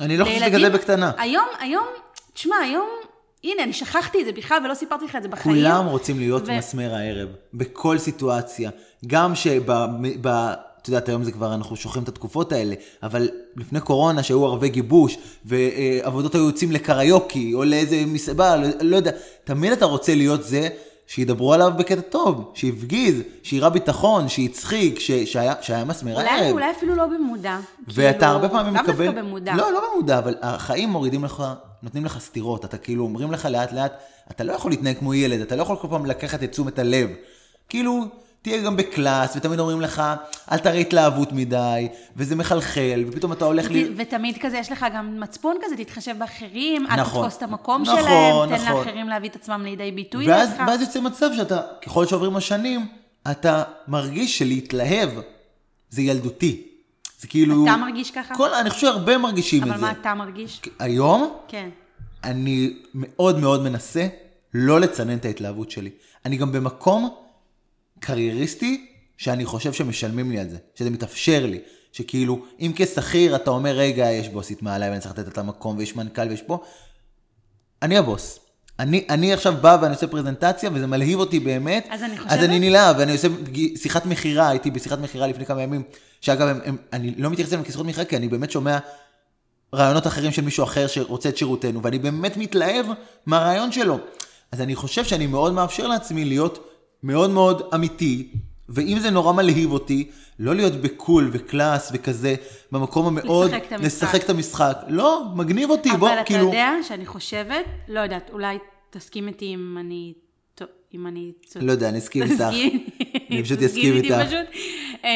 [0.00, 1.12] אני לא חושב שזה בקטנה.
[1.18, 1.86] היום, היום,
[2.34, 2.88] תשמע, היום,
[3.44, 5.56] הנה, אני שכחתי את זה בכלל ולא סיפרתי לך את זה בחיים.
[5.56, 8.70] כולם רוצים להיות ו- מסמר הערב, בכל סיטואציה.
[9.06, 9.62] גם שב...
[10.20, 10.52] ב-
[10.86, 14.68] את יודעת, היום זה כבר, אנחנו שוכרים את התקופות האלה, אבל לפני קורונה, שהיו ערבי
[14.68, 19.10] גיבוש, ועבודות היו יוצאים לקריוקי, או לאיזה מסעדה, לא, לא יודע,
[19.44, 20.68] תמיד אתה רוצה להיות זה
[21.06, 26.52] שידברו עליו בקטע טוב, שיפגיז, שיראה ביטחון, שיצחיק, ש- שהיה, שהיה מסמר אולי, הערב.
[26.52, 27.58] אולי אפילו לא במודע.
[27.88, 29.06] ואתה כאילו, הרבה פעמים מקבל...
[29.06, 29.54] דווקא במודע.
[29.56, 31.44] לא, לא במודע, אבל החיים מורידים לך,
[31.82, 32.64] נותנים לך סטירות.
[32.64, 33.92] אתה כאילו אומרים לך לאט לאט,
[34.30, 37.08] אתה לא יכול להתנהג כמו ילד, אתה לא יכול כל פעם לקחת את תשומת הלב.
[37.68, 38.04] כאילו,
[38.42, 40.02] תהיה גם בקלאס, ותמיד אומרים לך,
[40.52, 43.84] אל תראה התלהבות מדי, וזה מחלחל, ופתאום אתה הולך לי...
[43.84, 47.22] ות- ותמיד כזה יש לך גם מצפון כזה, תתחשב באחרים, אל נכון.
[47.22, 48.78] תתפוס את המקום נכון, שלהם, תן נכון.
[48.86, 50.28] לאחרים להביא את עצמם לידי ביטוי.
[50.28, 50.62] ואז, לך.
[50.68, 52.86] ואז יוצא מצב שאתה, ככל שעוברים השנים,
[53.30, 55.10] אתה מרגיש שלהתלהב
[55.90, 56.62] זה ילדותי.
[57.20, 57.64] זה כאילו...
[57.64, 58.34] אתה מרגיש ככה?
[58.34, 59.82] כל, אני חושב שהרבה מרגישים את אבל זה.
[59.82, 60.60] מה אתה מרגיש?
[60.78, 61.68] היום, כן.
[62.24, 64.06] אני מאוד מאוד מנסה
[64.54, 65.90] לא לצנן את ההתלהבות שלי.
[66.24, 67.14] אני גם במקום
[68.00, 71.58] קרייריסטי, שאני חושב שמשלמים לי על זה, שזה מתאפשר לי.
[71.92, 75.96] שכאילו, אם כשכיר אתה אומר, רגע, יש בוסית מעליי ואני צריך לתת את המקום, ויש
[75.96, 76.58] מנכ"ל ויש פה,
[77.82, 78.38] אני הבוס.
[78.78, 81.86] אני, אני עכשיו בא ואני עושה פרזנטציה, וזה מלהיב אותי באמת.
[81.90, 83.28] אז אני חושבת- אז אני נלהב, ואני עושה
[83.76, 85.82] שיחת מכירה, הייתי בשיחת מכירה לפני כמה ימים,
[86.20, 88.78] שאגב, הם, הם, אני לא מתייחס אליהם כשיחות מכירה, כי אני באמת שומע
[89.74, 92.86] רעיונות אחרים של מישהו אחר שרוצה את שירותנו, ואני באמת מתלהב
[93.26, 93.98] מהרעיון שלו.
[94.52, 96.65] אז אני חושב שאני מאוד מאפשר לעצמי להיות
[97.02, 98.28] מאוד מאוד אמיתי,
[98.68, 102.34] ואם זה נורא מלהיב אותי, לא להיות בקול וקלאס וכזה,
[102.72, 103.50] במקום המאוד...
[103.50, 104.02] לשחק את המשחק.
[104.02, 104.76] לשחק את המשחק.
[104.88, 106.46] לא, מגניב אותי, בוא, אבל אתה כאילו...
[106.46, 108.58] יודע שאני חושבת, לא יודעת, אולי
[108.90, 110.12] תסכים איתי אם אני...
[110.94, 111.32] אם אני...
[111.56, 112.42] לא יודע, אני אסכים איתך.
[113.30, 114.14] אני פשוט אסכים איתך.
[115.04, 115.08] אמ,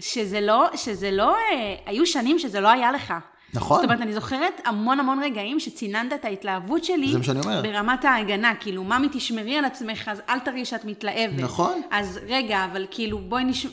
[0.00, 3.14] שזה לא, שזה לא, אה, היו שנים שזה לא היה לך.
[3.54, 3.76] נכון.
[3.76, 7.12] זאת אומרת, אני זוכרת המון המון רגעים שציננת את ההתלהבות שלי.
[7.12, 7.62] זה מה שאני אומר.
[7.62, 11.38] ברמת ההגנה, כאילו, ממי תשמרי על עצמך, אז אל תראי שאת מתלהבת.
[11.38, 11.80] נכון.
[11.90, 13.66] אז רגע, אבל כאילו, בואי נש...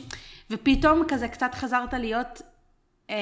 [0.50, 2.42] ופתאום כזה קצת חזרת להיות
[3.10, 3.14] אמ,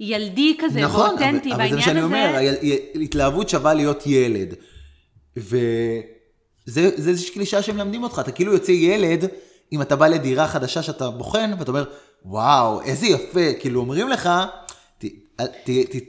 [0.00, 2.06] ילדי כזה, נכון, ואותנטי אבל, אבל זה מה בעניין שאני הזה.
[2.06, 4.54] אומר, ה- ה- התלהבות שווה להיות ילד.
[5.36, 6.00] וזה
[6.96, 9.24] זה איזושהי קלישאה שמלמדים אותך, אתה כאילו יוצא ילד,
[9.72, 11.84] אם אתה בא לדירה חדשה שאתה בוחן, ואתה אומר,
[12.24, 14.30] וואו, איזה יפה, כאילו אומרים לך,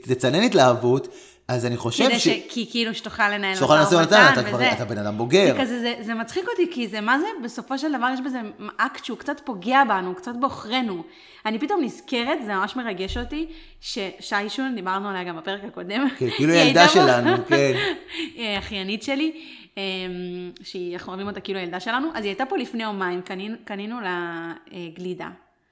[0.02, 1.08] תצנן התלהבות,
[1.50, 2.28] אז אני חושב ש...
[2.28, 2.28] ש...
[2.48, 4.72] כי כאילו שתוכל לנהל משא ומתן, ומתן אתה כבר.
[4.72, 5.54] אתה בן אדם בוגר.
[5.54, 8.38] זה כזה, זה, זה מצחיק אותי, כי זה, מה זה, בסופו של דבר יש בזה
[8.76, 11.02] אקט שהוא קצת פוגע בנו, קצת בעוכרינו.
[11.46, 13.46] אני פתאום נזכרת, זה ממש מרגש אותי,
[13.80, 16.08] ששי שון, דיברנו עליה גם בפרק הקודם.
[16.18, 17.72] כן, כאילו ילדה שלנו, כן.
[18.34, 19.32] היא אחיינית שלי,
[19.76, 19.82] אמ,
[20.62, 24.52] שאנחנו אוהבים אותה כאילו הילדה שלנו, אז היא הייתה פה לפני יומיים, קנינו, קנינו לה
[24.72, 25.28] אה, גלידה.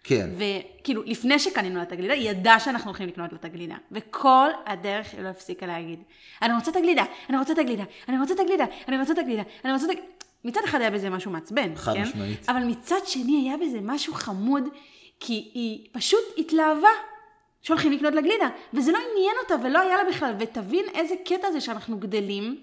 [0.08, 0.30] כן.
[0.36, 3.76] וכאילו, לפני שקנינו לה את הגלידה, היא ידעה שאנחנו הולכים לקנות לה את הגלידה.
[3.92, 6.02] וכל הדרך היא לא הפסיקה להגיד,
[6.42, 9.18] אני רוצה את הגלידה, אני רוצה את הגלידה, אני רוצה את הגלידה, אני רוצה את
[9.18, 10.08] הגלידה, אני רוצה את הגלידה.
[10.44, 12.02] מצד אחד היה בזה משהו מעצבן, חד כן?
[12.02, 12.48] משמעית.
[12.48, 14.64] אבל מצד שני היה בזה משהו חמוד,
[15.20, 16.88] כי היא פשוט התלהבה
[17.62, 21.52] שהולכים לקנות לה גלידה, וזה לא עניין אותה ולא היה לה בכלל, ותבין איזה קטע
[21.52, 22.56] זה שאנחנו גדלים.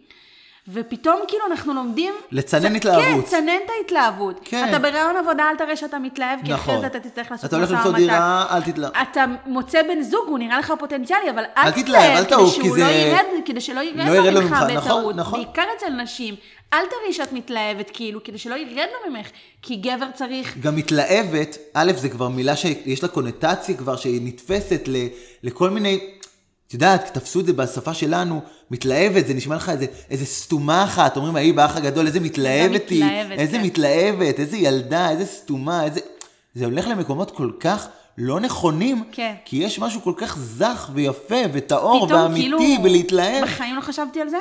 [0.74, 2.14] ופתאום כאילו אנחנו לומדים...
[2.32, 3.04] לצנן צ- התלהבות.
[3.06, 4.40] כן, צנן את ההתלהבות.
[4.44, 4.66] כן.
[4.70, 6.82] אתה ברעיון עבודה, אל תראה שאתה מתלהב, כי אחרי נכון.
[6.82, 8.02] זה אתה תצטרך לעשות אתה הולך משא למצוא ומתן.
[8.04, 8.92] דירה, אל תתלהב.
[9.12, 12.62] אתה מוצא בן זוג, הוא נראה לך פוטנציאלי, אבל אל אל תתלהב, אל תעוף, כי
[12.62, 15.16] שהוא זה- לא ירד, כדי שלא ירד לא ירד ממך ממך, נכון, בטעות.
[15.16, 15.44] נכון.
[15.44, 16.36] בעיקר אצל נשים.
[16.74, 19.28] אל תראי שאת מתלהבת, כאילו, כדי שלא ירד לו ממך,
[19.62, 20.58] כי גבר צריך...
[20.58, 24.96] גם מתלהבת, א', זה כבר מילה שיש לה קונוטציה כבר, שהיא נתפסת ל,
[25.44, 26.00] לכל מיני,
[26.68, 31.18] את יודעת, תפסו את זה בשפה שלנו, מתלהבת, זה נשמע לך איזה, איזה סתומה אחת,
[31.18, 33.64] אומרים, ההיא באח הגדול, איזה מתלהבת היא, מתלהבת, איזה כן.
[33.64, 36.00] מתלהבת, איזה ילדה, איזה סתומה, איזה...
[36.56, 39.34] זה הולך למקומות כל כך לא נכונים, כן.
[39.46, 42.84] כי יש משהו כל כך זך ויפה וטהור ואמיתי כאילו...
[42.84, 43.44] בלהתלהב.
[43.44, 44.38] בחיים לא חשבתי על זה.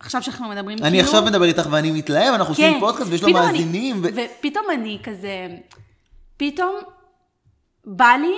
[0.00, 0.88] עכשיו שאנחנו מדברים כאילו...
[0.88, 2.80] אני עכשיו מדבר איתך ואני מתלהב, אנחנו עושים כן.
[2.80, 4.00] פודקאסט ויש לו פתאום אני- מאזינים.
[4.02, 4.08] ו...
[4.38, 5.48] ופתאום אני כזה,
[6.36, 6.74] פתאום
[7.84, 8.34] בא לי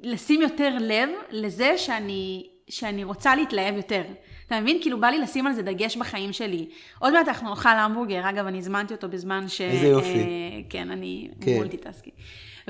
[0.00, 4.02] לשים יותר לב לזה שאני, שאני רוצה להתלהב יותר.
[4.46, 4.78] אתה מבין?
[4.80, 6.66] כאילו בא לי לשים על זה דגש בחיים שלי.
[6.98, 9.60] עוד מעט אנחנו נאכל המבורגר, אגב, אני הזמנתי אותו בזמן ש...
[9.60, 10.08] איזה יופי.
[10.08, 11.54] אה, כן, אני כן.
[11.54, 12.10] multitasking.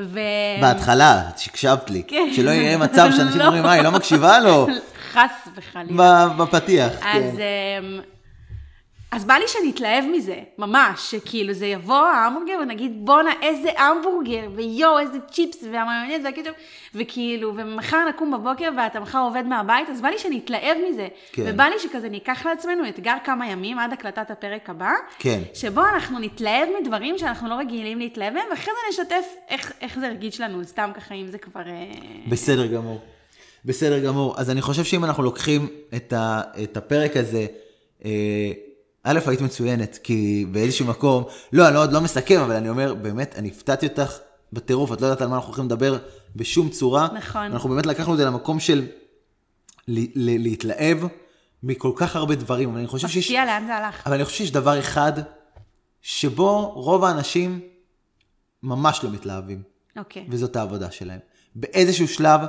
[0.01, 0.21] ו...
[0.61, 2.03] בהתחלה, את הקשבת לי.
[2.09, 2.29] כן.
[2.33, 3.45] שלא יהיה מצב שאנשים לא.
[3.45, 4.67] אומרים, מה, היא לא מקשיבה לו?
[5.13, 6.29] חס וחלילה.
[6.29, 7.41] בפתיח, אז, כן.
[7.85, 8.01] אמ,
[9.13, 14.99] אז בא לי שנתלהב מזה, ממש, שכאילו זה יבוא ההמבורגר ונגיד בואנה איזה המבורגר, ויואו
[14.99, 16.55] איזה צ'יפס והמיונז והקטשופ,
[16.95, 21.09] וכאילו, ומחר נקום בבוקר ואתה מחר עובד מהבית, אז בא לי שנתלהב מזה.
[21.33, 21.43] כן.
[21.47, 25.43] ובא לי שכזה ניקח לעצמנו אתגר כמה ימים עד הקלטת הפרק הבא, כן.
[25.55, 30.07] שבו אנחנו נתלהב מדברים שאנחנו לא רגילים להתלהב מהם, ואחרי זה נשתף איך, איך זה
[30.07, 31.61] הרגיש לנו, סתם ככה אם זה כבר...
[31.67, 31.93] אה,
[32.29, 33.01] בסדר גמור.
[33.65, 34.35] בסדר גמור.
[34.39, 37.47] אז אני חושב שאם אנחנו לוקחים את, ה, את הפרק הזה,
[38.05, 38.11] אה,
[39.05, 43.35] א', היית מצוינת, כי באיזשהו מקום, לא, אני עוד לא מסכם, אבל אני אומר, באמת,
[43.39, 44.19] אני הפתעתי אותך
[44.53, 45.99] בטירוף, את לא יודעת על מה אנחנו הולכים לדבר
[46.37, 47.09] בשום צורה.
[47.15, 47.43] נכון.
[47.43, 48.87] אנחנו באמת לקחנו את זה למקום של
[49.89, 50.99] ל, ל, להתלהב
[51.63, 53.25] מכל כך הרבה דברים, אבל אני חושב שיש...
[53.25, 54.07] מפתיע לאן זה הלך.
[54.07, 55.13] אבל אני חושב שיש דבר אחד
[56.03, 57.61] שבו רוב האנשים
[58.63, 59.63] ממש לא מתלהבים.
[59.99, 60.27] אוקיי.
[60.31, 61.19] וזאת העבודה שלהם.
[61.55, 62.41] באיזשהו שלב,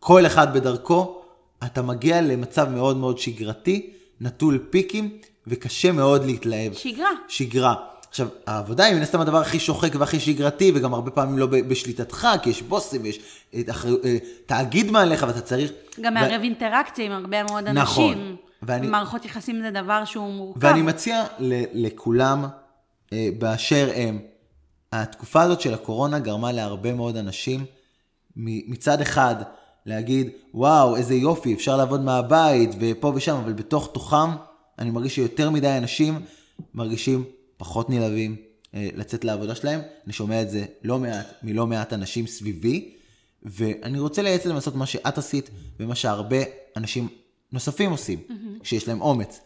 [0.00, 1.22] כל אחד בדרכו,
[1.64, 5.10] אתה מגיע למצב מאוד מאוד שגרתי, נטול פיקים,
[5.46, 6.72] וקשה מאוד להתלהב.
[6.74, 7.08] שגרה.
[7.28, 7.74] שגרה.
[8.08, 12.28] עכשיו, העבודה היא מן הסתם הדבר הכי שוחק והכי שגרתי, וגם הרבה פעמים לא בשליטתך,
[12.42, 13.18] כי יש בוסים ויש
[13.54, 15.70] אה, אחרי- אה, תאגיד מעליך ואתה צריך...
[16.00, 17.82] גם ו- מערב אינטראקציה עם הרבה מאוד אנשים.
[18.12, 18.36] נכון.
[18.62, 20.60] ואני- מערכות יחסים זה דבר שהוא מורכב.
[20.64, 22.44] ואני מציע ל- לכולם,
[23.12, 24.18] אה, באשר הם,
[24.92, 27.60] התקופה הזאת של הקורונה גרמה להרבה מאוד אנשים,
[28.36, 29.34] מ- מצד אחד,
[29.86, 34.30] להגיד, וואו, איזה יופי, אפשר לעבוד מהבית, ופה ושם, אבל בתוך תוכם,
[34.78, 36.20] אני מרגיש שיותר מדי אנשים
[36.74, 37.24] מרגישים
[37.56, 38.36] פחות נלהבים
[38.74, 39.80] אה, לצאת לעבודה שלהם.
[40.04, 42.94] אני שומע את זה לא מעט, מלא מעט אנשים סביבי,
[43.42, 46.36] ואני רוצה בעצם לעשות מה שאת עשית, ומה שהרבה
[46.76, 47.08] אנשים
[47.52, 48.18] נוספים עושים,
[48.62, 49.40] שיש להם אומץ.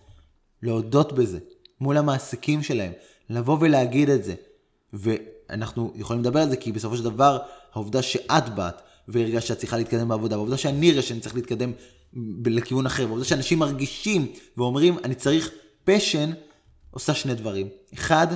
[0.62, 1.38] להודות בזה,
[1.81, 2.92] מול המעסיקים שלהם,
[3.31, 4.35] לבוא ולהגיד את זה.
[4.92, 7.38] ואנחנו יכולים לדבר על זה כי בסופו של דבר,
[7.72, 11.73] העובדה שאת באת והרגשת שאת צריכה להתקדם בעבודה, והעובדה שאני הרגשתי שאני צריך להתקדם
[12.47, 15.51] לכיוון אחר, והעובדה שאנשים מרגישים ואומרים, אני צריך
[15.85, 16.31] פשן,
[16.90, 17.69] עושה שני דברים.
[17.95, 18.27] אחד,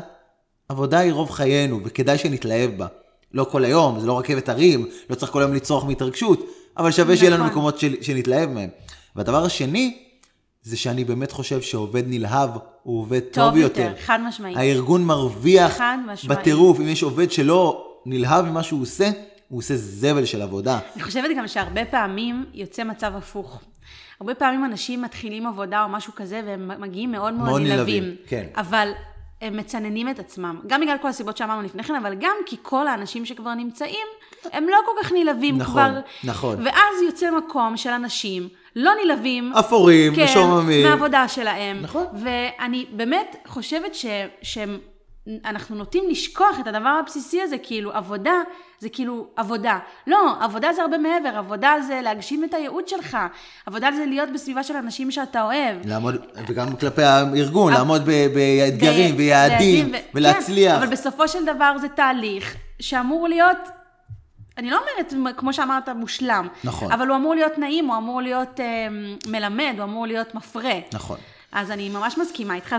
[0.69, 2.87] עבודה היא רוב חיינו, וכדאי שנתלהב בה.
[3.35, 7.17] לא כל היום, זה לא רכבת הרים, לא צריך כל היום לצרוח מהתרגשות, אבל שווה
[7.17, 7.51] שיהיה לנו נכון.
[7.51, 8.69] מקומות של, שנתלהב מהם.
[9.17, 9.99] והדבר השני,
[10.63, 12.51] זה שאני באמת חושב שעובד נלהב
[12.83, 13.95] הוא עובד טוב, טוב יותר, יותר.
[14.01, 14.57] חד משמעית.
[14.57, 15.79] הארגון מרוויח.
[16.29, 16.81] בטירוף.
[16.81, 19.11] אם יש עובד שלא נלהב ממה שהוא עושה,
[19.51, 20.79] הוא עושה זבל של עבודה.
[20.95, 23.61] אני חושבת גם שהרבה פעמים יוצא מצב הפוך.
[24.21, 28.05] הרבה פעמים אנשים מתחילים עבודה או משהו כזה, והם מגיעים מאוד מאוד, מאוד נלהבים.
[28.05, 28.47] נלהבים, כן.
[28.57, 28.93] אבל
[29.41, 30.61] הם מצננים את עצמם.
[30.67, 34.07] גם בגלל כל הסיבות שאמרנו לפני כן, אבל גם כי כל האנשים שכבר נמצאים,
[34.53, 36.01] הם לא כל כך נלהבים נכון, כבר.
[36.25, 36.67] נכון.
[36.67, 39.53] ואז יוצא מקום של אנשים לא נלהבים.
[39.53, 40.87] אפורים, כן, משועממים.
[40.87, 41.79] מהעבודה שלהם.
[41.83, 42.07] נכון.
[42.23, 44.07] ואני באמת חושבת ש...
[45.43, 48.33] שאנחנו נוטים לשכוח את הדבר הבסיסי הזה, כאילו עבודה
[48.79, 49.79] זה כאילו עבודה.
[50.07, 53.17] לא, עבודה זה הרבה מעבר, עבודה זה להגשים את הייעוד שלך,
[53.67, 55.77] עבודה זה להיות בסביבה של אנשים שאתה אוהב.
[55.87, 56.17] לעמוד,
[56.49, 59.15] וגם כלפי הארגון, לעמוד ב- באתגרים
[59.93, 60.73] ו- ולהצליח.
[60.77, 63.59] כן, אבל בסופו של דבר זה תהליך שאמור להיות,
[64.59, 66.49] אני לא אומרת, כמו שאמרת, מושלם.
[66.65, 66.93] נכון.
[66.93, 68.87] אבל הוא אמור להיות נעים, הוא אמור להיות אה,
[69.27, 70.75] מלמד, הוא אמור להיות מפרה.
[70.93, 71.19] נכון.
[71.53, 72.77] אז אני ממש מסכימה איתך,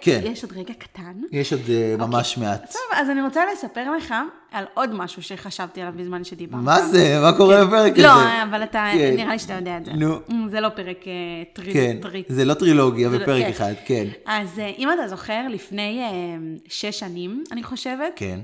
[0.00, 0.20] כן.
[0.24, 1.20] ויש עוד רגע קטן.
[1.32, 2.72] יש עוד אה, ממש מעט.
[2.72, 4.14] טוב, אז אני רוצה לספר לך
[4.52, 6.60] על עוד משהו שחשבתי עליו בזמן שדיברת.
[6.62, 7.18] מה זה?
[7.22, 8.02] מה קורה בפרק הזה?
[8.02, 9.14] לא, אבל אתה, כן.
[9.16, 9.92] נראה לי שאתה יודע את זה.
[9.92, 10.18] נו.
[10.50, 11.12] זה לא פרק אה,
[11.52, 12.22] טרי, כן, טרי.
[12.28, 13.50] זה לא טרילוגיה זה לא- בפרק כן.
[13.50, 14.04] אחד, כן.
[14.26, 16.02] אז אה, אם אתה זוכר, לפני
[16.68, 18.40] שש שנים, אני חושבת, כן.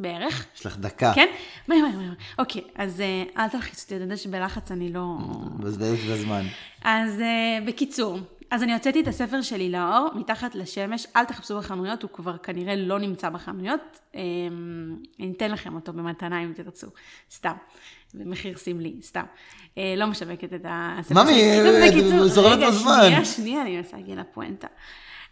[0.00, 0.46] בערך.
[0.56, 1.12] יש לך דקה.
[1.14, 1.26] כן?
[1.68, 2.12] מהר, מהר, מהר.
[2.38, 3.02] אוקיי, אז
[3.38, 5.16] אל תלחיץ אותי, אתה יודע שבלחץ אני לא...
[5.58, 6.42] מבזבז את הזמן.
[6.84, 7.22] אז
[7.66, 8.18] בקיצור,
[8.50, 12.76] אז אני הוצאתי את הספר שלי לאור, מתחת לשמש, אל תחפשו בחנויות, הוא כבר כנראה
[12.76, 14.00] לא נמצא בחנויות.
[14.14, 14.20] אה,
[15.20, 16.86] אני אתן לכם אותו במתנה אם תרצו,
[17.30, 17.54] סתם.
[18.14, 19.24] במחיר סמלי, סתם.
[19.78, 21.82] אה, לא משווקת את הספר ממי, שלי.
[21.82, 23.02] אה, בקיצור, זורמת רגע, בזמן.
[23.02, 24.66] שנייה, שנייה, אני מנסה להגיע לפואנטה.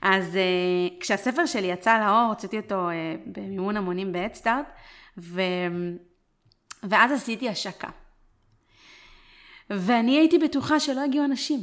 [0.02, 4.66] אז אה, כשהספר שלי יצא לאור, הוצאתי אותו אה, במימון המונים בהדסטארט,
[5.18, 5.40] ו...
[6.82, 7.88] ואז עשיתי השקה.
[9.70, 11.60] ואני הייתי בטוחה שלא יגיעו אנשים.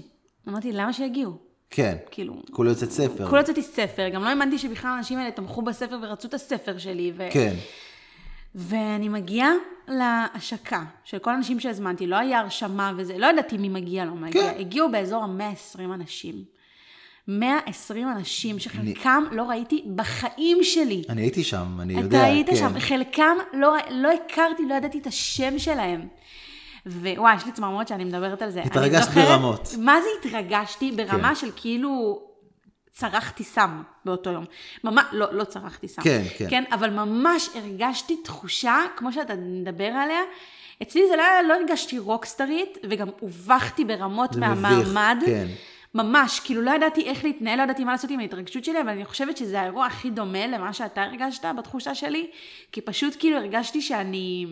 [0.47, 1.44] אמרתי, למה שיגיעו?
[1.69, 1.95] כן.
[2.11, 3.29] כאילו, כולו יוצאת ספר.
[3.29, 7.11] כולה יצאתי ספר, גם לא האמנתי שבכלל האנשים האלה תמכו בספר ורצו את הספר שלי.
[7.17, 7.27] ו...
[7.31, 7.53] כן.
[8.55, 9.51] ואני מגיעה
[9.87, 14.41] להשקה של כל האנשים שהזמנתי, לא היה הרשמה וזה, לא ידעתי מי מגיע, לא מגיע.
[14.41, 14.59] כן.
[14.59, 16.43] הגיעו באזור ה-120 אנשים.
[17.27, 21.03] 120 אנשים שחלקם לא ראיתי בחיים שלי.
[21.09, 22.17] אני הייתי שם, אני יודע.
[22.17, 22.55] אתה היית כן.
[22.55, 26.07] שם, חלקם לא, לא הכרתי, לא ידעתי את השם שלהם.
[26.85, 28.61] ווואי, יש לי צמרמורת שאני מדברת על זה.
[28.63, 29.69] התרגשת זוכרת- ברמות.
[29.79, 30.91] מה זה התרגשתי?
[30.91, 31.35] ברמה כן.
[31.35, 32.21] של כאילו...
[32.91, 34.45] צרחתי סם באותו יום.
[34.83, 36.01] ממש, לא, לא צרחתי סם.
[36.01, 36.47] כן, כן.
[36.49, 40.19] כן, אבל ממש הרגשתי תחושה, כמו שאתה מדבר עליה,
[40.81, 45.17] אצלי זה לא היה, לא הרגשתי רוקסטרית, וגם הובכתי ברמות זה מביך, מהמעמד.
[45.25, 45.47] כן.
[45.95, 49.05] ממש, כאילו לא ידעתי איך להתנהל, לא ידעתי מה לעשות עם ההתרגשות שלי, אבל אני
[49.05, 52.27] חושבת שזה האירוע הכי דומה למה שאתה הרגשת בתחושה שלי,
[52.71, 54.45] כי פשוט כאילו הרגשתי שאני...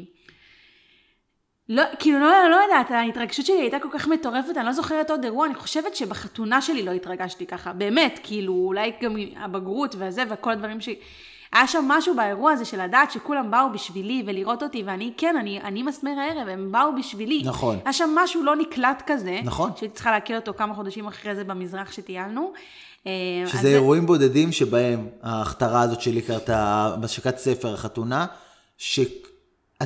[1.70, 5.24] לא, כאילו, לא, לא יודעת, ההתרגשות שלי הייתה כל כך מטורפת, אני לא זוכרת עוד
[5.24, 10.52] אירוע, אני חושבת שבחתונה שלי לא התרגשתי ככה, באמת, כאילו, אולי גם הבגרות והזה וכל
[10.52, 10.90] הדברים ש...
[11.54, 15.62] היה שם משהו באירוע הזה של לדעת שכולם באו בשבילי ולראות אותי, ואני, כן, אני,
[15.62, 17.42] אני מסמר הערב, הם באו בשבילי.
[17.46, 17.80] נכון.
[17.86, 19.40] היה שם משהו לא נקלט כזה.
[19.44, 19.72] נכון.
[19.76, 22.54] שהייתי צריכה להכיר אותו כמה חודשים אחרי זה במזרח שטיילנו.
[23.08, 23.12] אה,
[23.44, 28.26] אז שזה זה- אירועים בודדים שבהם ההכתרה הזאת שלי קרתה, בהשקת ספר, החתונה,
[28.78, 29.23] שאתה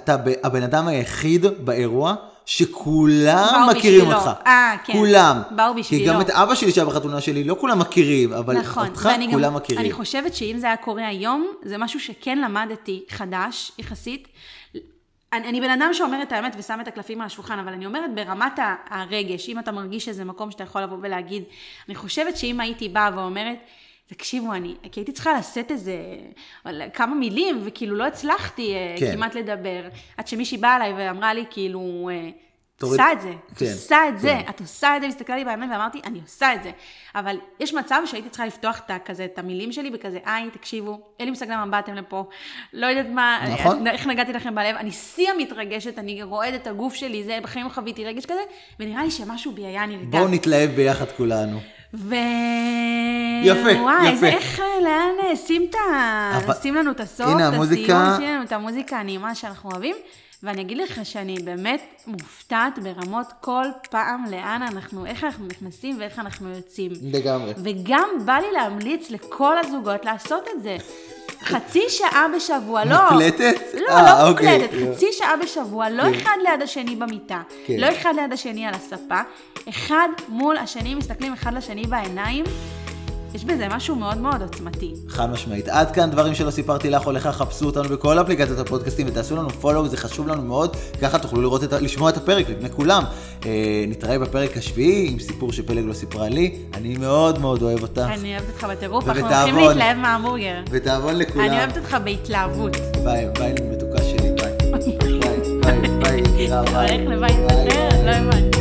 [0.09, 4.17] ב- הבן אדם היחיד באירוע שכולם מכירים בשבילו.
[4.17, 4.31] אותך.
[4.45, 4.93] אה, כן.
[4.93, 5.41] כולם.
[5.51, 6.03] באו בשבילו.
[6.03, 9.43] כי גם את אבא שלי שהיה בחתונה שלי, לא כולם מכירים, אבל נכון, אותך כולם
[9.43, 9.81] גם, מכירים.
[9.81, 14.27] אני חושבת שאם זה היה קורה היום, זה משהו שכן למדתי חדש, יחסית.
[15.33, 18.15] אני, אני בן אדם שאומר את האמת ושם את הקלפים על השולחן, אבל אני אומרת
[18.15, 21.43] ברמת הרגש, אם אתה מרגיש שזה מקום שאתה יכול לבוא ולהגיד,
[21.87, 23.57] אני חושבת שאם הייתי באה ואומרת,
[24.07, 25.95] תקשיבו, אני, כי הייתי צריכה לשאת איזה,
[26.93, 29.11] כמה מילים, וכאילו לא הצלחתי אה, כן.
[29.15, 29.81] כמעט לדבר,
[30.17, 32.29] עד שמישהי באה אליי ואמרה לי, כאילו, אה,
[32.77, 34.49] תוריד- עושה את זה, את כן, עושה את זה, כן.
[34.49, 36.71] את עושה את זה, הסתכלה לי בעיניים ואמרתי, אני עושה את זה.
[37.15, 41.25] אבל יש מצב שהייתי צריכה לפתוח את, כזה, את המילים שלי בכזה, היי, תקשיבו, אין
[41.27, 42.29] לי מושג למה באתם לפה,
[42.73, 43.87] לא יודעת מה, נכון.
[43.87, 48.05] איך נגעתי לכם בלב, אני שיא המתרגשת, אני רועדת את הגוף שלי, זה, בחיים חוויתי
[48.05, 48.41] רגש כזה,
[48.79, 50.05] ונראה לי שמשהו בי היה נרגע.
[50.19, 51.59] בואו נתלהב ביחד כולנו.
[51.93, 52.15] ו...
[53.43, 54.09] יפה, וואי, יפה.
[54.09, 56.37] איזה, איך, לאן, שים את ה...
[56.37, 58.03] אבל- שים לנו את הסוף, הנה, את המוזיקה.
[58.03, 59.95] הסיום, שים לנו את המוזיקה הנעימה שאנחנו אוהבים.
[60.43, 66.19] ואני אגיד לך שאני באמת מופתעת ברמות כל פעם לאן אנחנו, איך אנחנו נכנסים ואיך
[66.19, 66.91] אנחנו יוצאים.
[67.01, 67.53] לגמרי.
[67.63, 70.77] וגם בא לי להמליץ לכל הזוגות לעשות את זה.
[71.43, 73.11] חצי שעה בשבוע, לא...
[73.11, 73.55] מוקלטת?
[73.73, 74.57] לא, אה, לא אוקיי.
[74.57, 76.13] מוקלטת, חצי שעה בשבוע, לא כן.
[76.13, 77.73] אחד ליד השני במיטה, כן.
[77.77, 79.19] לא אחד ליד השני על הספה,
[79.69, 82.45] אחד מול השני, מסתכלים אחד לשני בעיניים,
[83.33, 84.93] יש בזה משהו מאוד מאוד עוצמתי.
[85.09, 85.67] חד משמעית.
[85.67, 89.49] עד כאן דברים שלא סיפרתי לך או לך, חפשו אותנו בכל אפליקציות הפודקאסטים ותעשו לנו
[89.49, 93.03] follow, זה חשוב לנו מאוד, ככה תוכלו לראות את, לשמוע את הפרק לפני כולם.
[93.45, 98.01] אה, נתראה בפרק השביעי עם סיפור שפלג לא סיפרה לי, אני מאוד מאוד אוהב אותך.
[98.13, 99.27] אני אוהבת אותך בטירוף, אנחנו.
[99.27, 100.61] הולכים להתלהב מההמבורגר.
[100.69, 101.45] ותיאבון לכולם.
[101.45, 102.77] אני אוהבת אותך בהתלהבות.
[103.03, 104.57] ביי, ביי מתוקה שלי, ביי.
[104.71, 104.97] ביי,
[105.61, 107.01] ביי, ביי, יקירה, ביי.
[107.01, 108.05] הולך לבית אחר?
[108.05, 108.56] לא הבנתי.